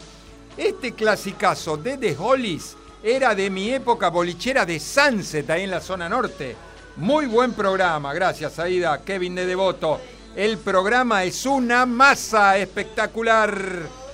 Este 0.55 0.93
clasicazo 0.93 1.76
de 1.76 1.97
The 1.97 2.16
Hollies 2.18 2.78
era 3.03 3.36
de 3.36 3.49
mi 3.49 3.70
época 3.72 4.10
bolichera 4.10 4.66
de 4.66 4.80
Sunset, 4.80 5.49
ahí 5.49 5.64
en 5.64 5.72
la 5.72 5.82
zona 5.82 6.07
norte. 6.07 6.55
Muy 6.95 7.26
buen 7.26 7.51
programa, 7.51 8.14
gracias 8.14 8.60
Aida, 8.60 9.01
Kevin 9.01 9.36
de 9.36 9.45
Devoto. 9.45 9.99
El 10.38 10.57
programa 10.57 11.26
es 11.26 11.45
una 11.45 11.86
masa 11.86 12.57
espectacular. 12.57 13.62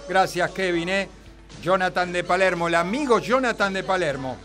Gracias 0.09 0.49
Kevin, 0.51 0.89
¿eh? 0.89 1.09
Jonathan 1.61 2.11
de 2.11 2.23
Palermo, 2.23 2.67
el 2.67 2.75
amigo 2.75 3.19
Jonathan 3.19 3.73
de 3.73 3.83
Palermo. 3.83 4.37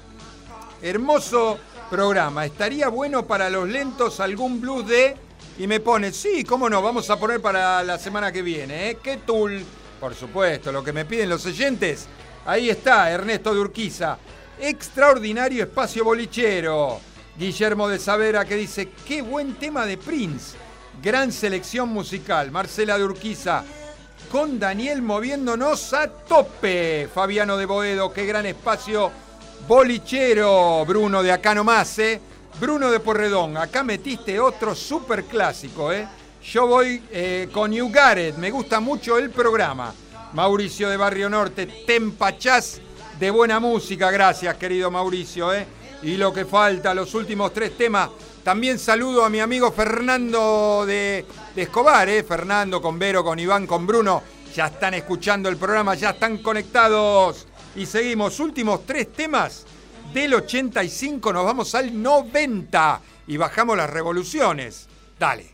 Hermoso 0.82 1.58
programa. 1.90 2.46
Estaría 2.46 2.88
bueno 2.88 3.26
para 3.26 3.50
los 3.50 3.68
lentos 3.68 4.20
algún 4.20 4.60
blues 4.60 4.86
de... 4.86 5.16
Y 5.58 5.66
me 5.66 5.80
pone, 5.80 6.10
sí, 6.12 6.42
cómo 6.44 6.70
no, 6.70 6.80
vamos 6.80 7.10
a 7.10 7.18
poner 7.18 7.42
para 7.42 7.82
la 7.82 7.98
semana 7.98 8.32
que 8.32 8.40
viene, 8.40 8.90
¿eh? 8.90 8.98
¿Qué 9.02 9.18
tool? 9.18 9.62
Por 10.00 10.14
supuesto, 10.14 10.72
lo 10.72 10.82
que 10.82 10.94
me 10.94 11.04
piden 11.04 11.28
los 11.28 11.44
oyentes. 11.44 12.06
Ahí 12.46 12.70
está, 12.70 13.10
Ernesto 13.10 13.52
de 13.52 13.60
Urquiza. 13.60 14.16
Extraordinario 14.58 15.64
espacio 15.64 16.02
bolichero. 16.02 17.00
Guillermo 17.36 17.88
de 17.88 17.98
Savera 17.98 18.46
que 18.46 18.56
dice, 18.56 18.90
qué 19.06 19.20
buen 19.20 19.54
tema 19.56 19.84
de 19.84 19.98
Prince. 19.98 20.56
Gran 21.02 21.30
selección 21.30 21.90
musical. 21.90 22.50
Marcela 22.50 22.96
de 22.96 23.04
Urquiza. 23.04 23.62
Con 24.32 24.58
Daniel 24.58 25.02
moviéndonos 25.02 25.92
a 25.92 26.08
tope. 26.08 27.08
Fabiano 27.12 27.58
de 27.58 27.66
Boedo, 27.66 28.12
qué 28.14 28.24
gran 28.24 28.46
espacio 28.46 29.10
bolichero. 29.66 30.84
Bruno 30.84 31.22
de 31.22 31.32
acá 31.32 31.54
nomás, 31.54 31.98
¿eh? 31.98 32.20
Bruno 32.60 32.90
de 32.90 33.00
Porredón, 33.00 33.56
acá 33.56 33.82
metiste 33.82 34.38
otro 34.38 34.74
super 34.74 35.24
clásico, 35.24 35.92
¿eh? 35.92 36.06
Yo 36.42 36.66
voy 36.66 37.02
eh, 37.10 37.48
con 37.52 37.72
Gareth, 37.90 38.36
me 38.36 38.50
gusta 38.50 38.80
mucho 38.80 39.16
el 39.18 39.30
programa. 39.30 39.94
Mauricio 40.32 40.88
de 40.88 40.96
Barrio 40.96 41.28
Norte, 41.28 41.66
te 41.86 41.96
empachás 41.96 42.80
de 43.18 43.30
buena 43.30 43.60
música, 43.60 44.10
gracias 44.10 44.56
querido 44.56 44.90
Mauricio. 44.90 45.52
¿eh? 45.52 45.66
Y 46.02 46.16
lo 46.16 46.32
que 46.32 46.44
falta, 46.44 46.94
los 46.94 47.14
últimos 47.14 47.52
tres 47.52 47.76
temas. 47.76 48.10
También 48.42 48.78
saludo 48.78 49.24
a 49.24 49.28
mi 49.28 49.40
amigo 49.40 49.70
Fernando 49.70 50.84
de, 50.86 51.26
de 51.54 51.62
Escobar, 51.62 52.08
¿eh? 52.08 52.22
Fernando 52.22 52.80
con 52.80 52.98
Vero, 52.98 53.22
con 53.22 53.38
Iván, 53.38 53.66
con 53.66 53.86
Bruno. 53.86 54.22
Ya 54.54 54.66
están 54.66 54.94
escuchando 54.94 55.48
el 55.48 55.56
programa, 55.56 55.94
ya 55.94 56.10
están 56.10 56.38
conectados. 56.38 57.46
Y 57.76 57.86
seguimos, 57.86 58.40
últimos 58.40 58.84
tres 58.84 59.12
temas 59.12 59.64
del 60.12 60.34
85, 60.34 61.32
nos 61.32 61.44
vamos 61.44 61.74
al 61.74 62.02
90 62.02 63.00
y 63.28 63.36
bajamos 63.36 63.76
las 63.76 63.90
revoluciones. 63.90 64.88
Dale. 65.18 65.49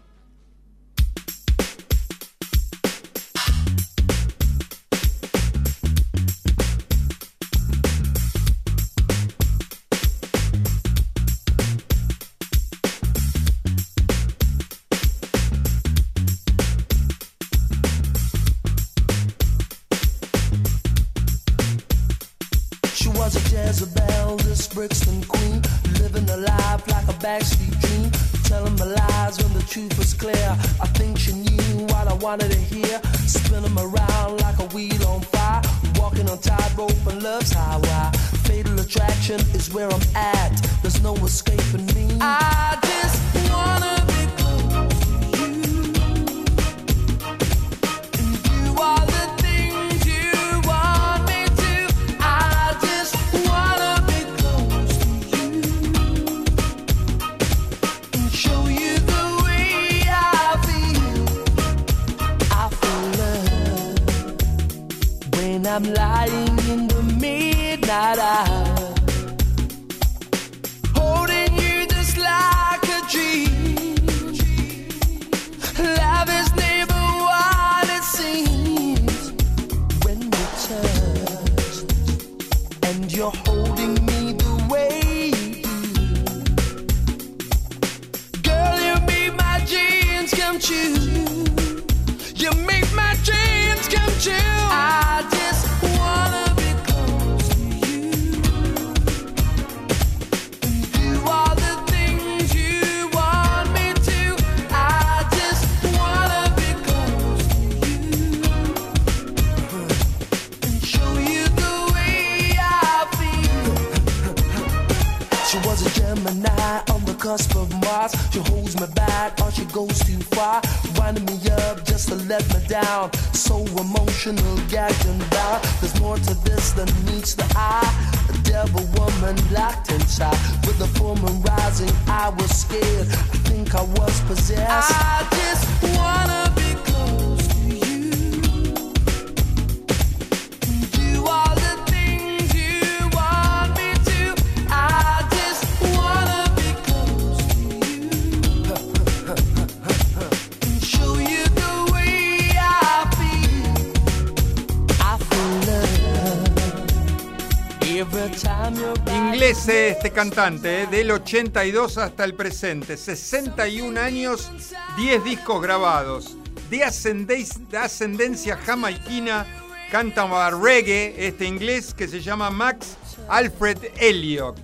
Cantante, 160.17 160.87
del 160.87 161.11
82 161.11 161.99
hasta 161.99 162.25
el 162.25 162.33
presente. 162.33 162.97
61 162.97 164.01
años, 164.01 164.51
10 164.97 165.23
discos 165.23 165.61
grabados. 165.61 166.39
De, 166.71 166.83
ascendencia 166.83 168.57
jamaiquina, 168.57 169.47
canta 169.91 170.51
reggae, 170.53 171.14
este 171.19 171.45
inglés 171.45 171.93
que 171.93 172.09
se 172.09 172.23
llama 172.23 172.49
Max 172.49 172.97
Alfred 173.29 173.77
Elliott, 173.99 174.57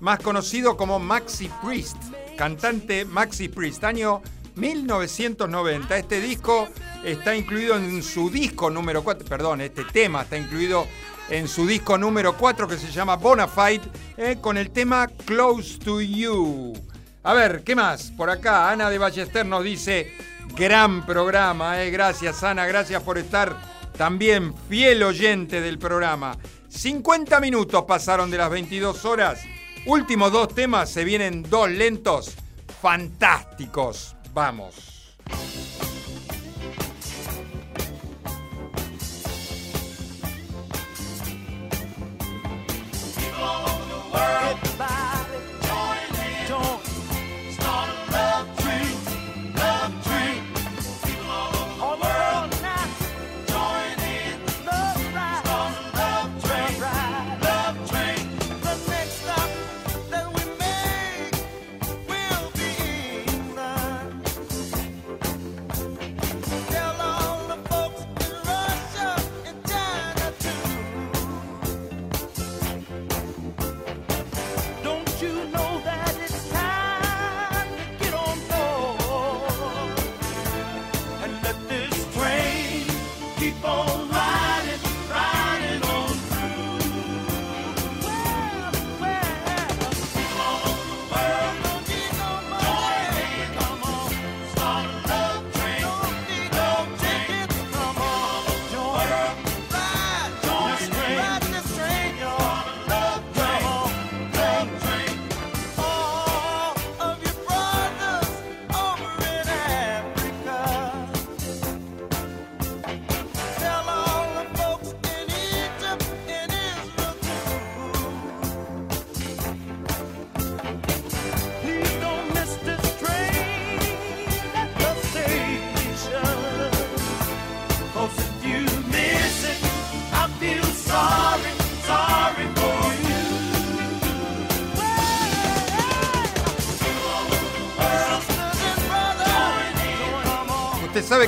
más 0.00 0.20
conocido 0.20 0.74
como 0.74 0.98
Maxi 0.98 1.50
Priest, 1.62 1.98
cantante 2.38 3.04
Maxi 3.04 3.48
Priest, 3.48 3.84
año 3.84 4.22
1990. 4.54 5.98
Este 5.98 6.18
disco 6.22 6.66
está 7.04 7.36
incluido 7.36 7.76
en 7.76 8.02
su 8.02 8.30
disco 8.30 8.70
número 8.70 9.04
4, 9.04 9.28
perdón, 9.28 9.60
este 9.60 9.84
tema 9.84 10.22
está 10.22 10.38
incluido 10.38 10.86
en 11.28 11.48
su 11.48 11.66
disco 11.66 11.98
número 11.98 12.36
4 12.36 12.68
que 12.68 12.78
se 12.78 12.90
llama 12.90 13.16
Bonafide, 13.16 13.82
eh, 14.16 14.38
con 14.40 14.56
el 14.56 14.70
tema 14.70 15.08
Close 15.08 15.78
to 15.78 16.00
You. 16.00 16.72
A 17.22 17.32
ver, 17.32 17.62
¿qué 17.64 17.74
más? 17.74 18.10
Por 18.10 18.30
acá, 18.30 18.70
Ana 18.70 18.90
de 18.90 18.98
Ballester 18.98 19.46
nos 19.46 19.64
dice, 19.64 20.12
gran 20.56 21.06
programa, 21.06 21.82
eh. 21.82 21.90
gracias 21.90 22.42
Ana, 22.42 22.66
gracias 22.66 23.02
por 23.02 23.18
estar 23.18 23.56
también 23.96 24.54
fiel 24.68 25.02
oyente 25.02 25.60
del 25.60 25.78
programa. 25.78 26.36
50 26.68 27.40
minutos 27.40 27.84
pasaron 27.84 28.30
de 28.30 28.38
las 28.38 28.50
22 28.50 29.04
horas. 29.04 29.40
Últimos 29.86 30.32
dos 30.32 30.54
temas, 30.54 30.90
se 30.90 31.04
vienen 31.04 31.42
dos 31.42 31.70
lentos 31.70 32.34
fantásticos. 32.82 34.16
Vamos. 34.32 34.94
world. 44.14 44.43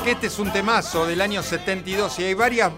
Que 0.03 0.11
este 0.11 0.27
es 0.27 0.39
un 0.39 0.53
temazo 0.53 1.07
del 1.07 1.23
año 1.23 1.43
72 1.43 2.19
y 2.19 2.25
hay 2.25 2.35
varias, 2.35 2.71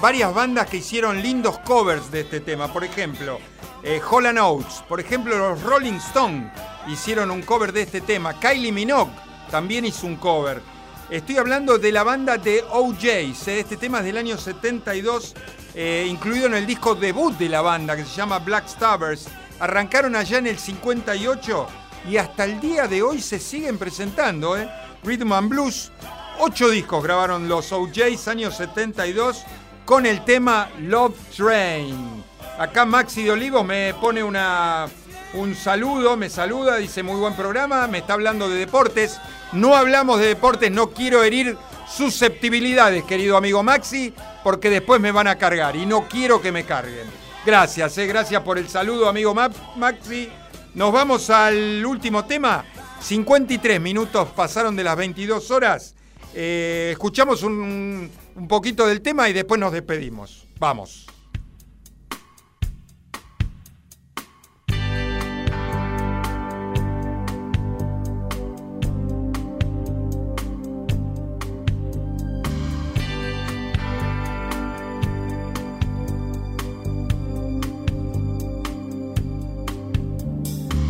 varias 0.00 0.34
bandas 0.34 0.68
que 0.68 0.78
hicieron 0.78 1.22
lindos 1.22 1.58
covers 1.60 2.10
de 2.10 2.20
este 2.20 2.40
tema. 2.40 2.70
Por 2.70 2.84
ejemplo, 2.84 3.38
eh, 3.82 4.00
Holland 4.08 4.38
Oates, 4.38 4.82
por 4.86 5.00
ejemplo, 5.00 5.38
los 5.38 5.62
Rolling 5.62 5.94
Stones 5.94 6.52
hicieron 6.86 7.30
un 7.30 7.42
cover 7.42 7.72
de 7.72 7.82
este 7.82 8.02
tema. 8.02 8.38
Kylie 8.38 8.72
Minogue 8.72 9.12
también 9.50 9.86
hizo 9.86 10.06
un 10.06 10.16
cover. 10.16 10.60
Estoy 11.08 11.38
hablando 11.38 11.78
de 11.78 11.92
la 11.92 12.02
banda 12.02 12.36
de 12.36 12.62
OJs. 12.70 13.48
Eh, 13.48 13.60
este 13.60 13.78
tema 13.78 14.00
es 14.00 14.04
del 14.04 14.18
año 14.18 14.36
72, 14.36 15.34
eh, 15.74 16.06
incluido 16.08 16.46
en 16.46 16.54
el 16.54 16.66
disco 16.66 16.94
debut 16.94 17.32
de 17.38 17.48
la 17.48 17.62
banda 17.62 17.96
que 17.96 18.04
se 18.04 18.16
llama 18.16 18.38
Black 18.40 18.68
Stabbers. 18.68 19.28
Arrancaron 19.60 20.14
allá 20.14 20.38
en 20.38 20.48
el 20.48 20.58
58 20.58 21.66
y 22.10 22.18
hasta 22.18 22.44
el 22.44 22.60
día 22.60 22.86
de 22.86 23.02
hoy 23.02 23.22
se 23.22 23.38
siguen 23.38 23.78
presentando. 23.78 24.58
¿eh? 24.58 24.68
Rhythm 25.02 25.32
and 25.32 25.48
Blues 25.48 25.90
Ocho 26.38 26.68
discos 26.68 27.02
grabaron 27.02 27.48
los 27.48 27.72
OJs 27.72 28.28
años 28.28 28.56
72 28.56 29.44
con 29.86 30.04
el 30.04 30.22
tema 30.24 30.68
Love 30.80 31.16
Train. 31.34 32.22
Acá 32.58 32.84
Maxi 32.84 33.24
de 33.24 33.30
Olivo 33.30 33.64
me 33.64 33.94
pone 33.94 34.22
un 34.22 35.54
saludo, 35.54 36.16
me 36.16 36.28
saluda, 36.28 36.76
dice 36.76 37.02
muy 37.02 37.18
buen 37.18 37.34
programa, 37.34 37.86
me 37.86 37.98
está 37.98 38.12
hablando 38.12 38.50
de 38.50 38.56
deportes. 38.56 39.18
No 39.52 39.74
hablamos 39.74 40.20
de 40.20 40.26
deportes, 40.26 40.70
no 40.70 40.90
quiero 40.90 41.22
herir 41.22 41.56
susceptibilidades, 41.88 43.04
querido 43.04 43.38
amigo 43.38 43.62
Maxi, 43.62 44.12
porque 44.44 44.68
después 44.68 45.00
me 45.00 45.12
van 45.12 45.28
a 45.28 45.38
cargar 45.38 45.74
y 45.74 45.86
no 45.86 46.06
quiero 46.06 46.42
que 46.42 46.52
me 46.52 46.64
carguen. 46.64 47.06
Gracias, 47.46 47.96
eh, 47.96 48.06
gracias 48.06 48.42
por 48.42 48.58
el 48.58 48.68
saludo, 48.68 49.08
amigo 49.08 49.34
Maxi. 49.76 50.28
Nos 50.74 50.92
vamos 50.92 51.30
al 51.30 51.84
último 51.86 52.26
tema. 52.26 52.64
53 53.00 53.80
minutos 53.80 54.28
pasaron 54.36 54.76
de 54.76 54.84
las 54.84 54.96
22 54.96 55.50
horas. 55.50 55.95
Eh, 56.38 56.90
escuchamos 56.92 57.42
un, 57.42 58.10
un 58.34 58.46
poquito 58.46 58.86
del 58.86 59.00
tema 59.00 59.26
y 59.30 59.32
después 59.32 59.58
nos 59.58 59.72
despedimos. 59.72 60.46
Vamos. 60.58 61.06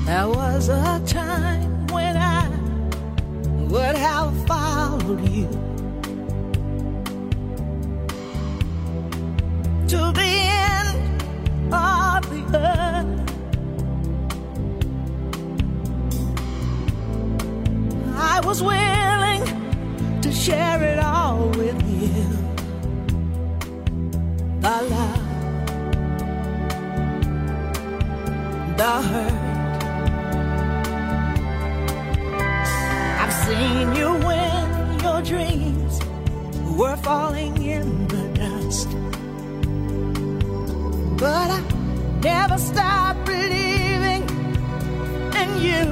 There 0.07 0.27
was 0.27 0.69
a 0.71 1.01
time 1.07 1.87
when 1.87 2.17
I 2.17 2.49
would 3.71 3.95
have 3.95 4.35
followed 5.07 5.29
you 5.29 5.47
to 9.87 10.13
the 10.13 10.31
end 10.51 11.23
of 11.73 12.29
the 12.31 12.43
earth. 12.59 13.31
I 18.17 18.41
was 18.45 18.63
willing 18.63 19.45
to 20.23 20.33
share 20.33 20.83
it 20.83 20.99
all 20.99 21.49
with 21.51 21.81
you. 21.89 22.25
The 24.61 24.77
love, 24.91 25.23
the 28.77 28.93
hurt. 29.03 29.36
But 41.27 41.51
I 41.51 41.61
never 42.23 42.57
stopped 42.57 43.27
believing 43.27 44.23
in 45.41 45.49
you. 45.67 45.83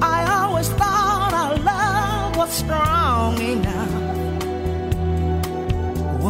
I 0.00 0.18
always 0.38 0.70
thought 0.70 1.32
our 1.42 1.54
love 1.72 2.36
was 2.38 2.50
strong 2.50 3.38
enough. 3.42 3.92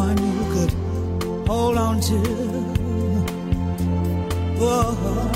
One 0.02 0.18
you 0.18 0.44
could 0.54 0.72
hold 1.46 1.76
on 1.78 2.00
to. 2.00 2.18
Whoa. 4.58 5.29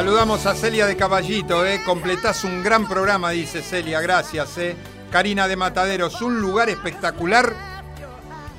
Saludamos 0.00 0.46
a 0.46 0.54
Celia 0.54 0.86
de 0.86 0.96
Caballito, 0.96 1.66
¿eh? 1.66 1.82
completás 1.84 2.44
un 2.44 2.62
gran 2.62 2.88
programa, 2.88 3.32
dice 3.32 3.60
Celia, 3.60 4.00
gracias. 4.00 4.56
¿eh? 4.56 4.74
Karina 5.10 5.46
de 5.46 5.56
Mataderos, 5.56 6.22
un 6.22 6.40
lugar 6.40 6.70
espectacular 6.70 7.54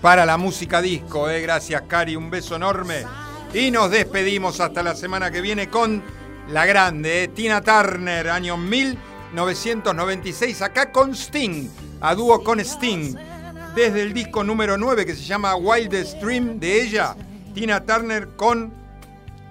para 0.03 0.27
la 0.27 0.37
música 0.37 0.83
disco. 0.83 1.31
¿eh? 1.31 1.41
Gracias, 1.41 1.81
Cari, 1.87 2.15
un 2.15 2.29
beso 2.29 2.57
enorme. 2.57 3.07
Y 3.55 3.71
nos 3.71 3.89
despedimos 3.89 4.59
hasta 4.59 4.83
la 4.83 4.93
semana 4.93 5.31
que 5.31 5.41
viene 5.41 5.67
con 5.67 6.03
la 6.47 6.67
grande, 6.67 7.23
¿eh? 7.23 7.27
Tina 7.29 7.61
Turner, 7.61 8.29
año 8.29 8.55
1996, 8.55 10.61
acá 10.61 10.91
con 10.91 11.15
Sting, 11.15 11.69
a 12.01 12.13
dúo 12.13 12.43
con 12.43 12.59
Sting, 12.59 13.15
desde 13.73 14.03
el 14.03 14.13
disco 14.13 14.43
número 14.43 14.77
9 14.77 15.07
que 15.07 15.15
se 15.15 15.23
llama 15.23 15.55
Wildest 15.55 16.21
Dream 16.21 16.59
de 16.59 16.83
ella, 16.83 17.15
Tina 17.55 17.83
Turner 17.83 18.35
con 18.35 18.80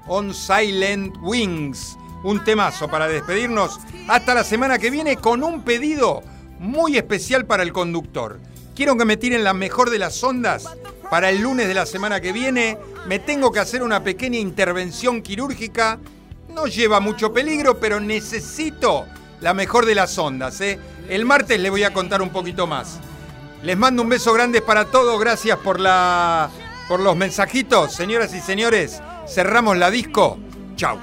On 0.06 0.34
Silent 0.34 1.16
Wings. 1.20 1.96
Un 2.22 2.44
temazo 2.44 2.88
para 2.88 3.08
despedirnos 3.08 3.80
hasta 4.08 4.34
la 4.34 4.44
semana 4.44 4.78
que 4.78 4.90
viene 4.90 5.16
con 5.16 5.42
un 5.42 5.62
pedido 5.62 6.22
muy 6.58 6.96
especial 6.96 7.46
para 7.46 7.62
el 7.62 7.72
conductor. 7.72 8.38
Quiero 8.74 8.96
que 8.96 9.04
me 9.04 9.16
tiren 9.16 9.44
la 9.44 9.54
mejor 9.54 9.90
de 9.90 9.98
las 9.98 10.22
ondas 10.22 10.64
para 11.10 11.30
el 11.30 11.40
lunes 11.40 11.66
de 11.68 11.74
la 11.74 11.86
semana 11.86 12.20
que 12.20 12.32
viene. 12.32 12.78
Me 13.06 13.18
tengo 13.18 13.50
que 13.50 13.58
hacer 13.58 13.82
una 13.82 14.02
pequeña 14.02 14.38
intervención 14.38 15.22
quirúrgica. 15.22 15.98
No 16.48 16.66
lleva 16.66 17.00
mucho 17.00 17.32
peligro, 17.32 17.78
pero 17.78 18.00
necesito 18.00 19.06
la 19.40 19.54
mejor 19.54 19.86
de 19.86 19.94
las 19.94 20.16
ondas. 20.18 20.60
¿eh? 20.60 20.78
El 21.08 21.24
martes 21.24 21.58
les 21.58 21.70
voy 21.70 21.82
a 21.82 21.92
contar 21.92 22.22
un 22.22 22.30
poquito 22.30 22.66
más. 22.66 23.00
Les 23.62 23.76
mando 23.76 24.02
un 24.02 24.08
beso 24.08 24.32
grande 24.32 24.62
para 24.62 24.86
todos. 24.86 25.18
Gracias 25.20 25.58
por, 25.58 25.80
la, 25.80 26.50
por 26.88 27.00
los 27.00 27.16
mensajitos. 27.16 27.92
Señoras 27.92 28.32
y 28.34 28.40
señores, 28.40 29.02
Cerramos 29.30 29.76
la 29.76 29.90
disco. 29.90 30.38
Chau. 30.74 30.98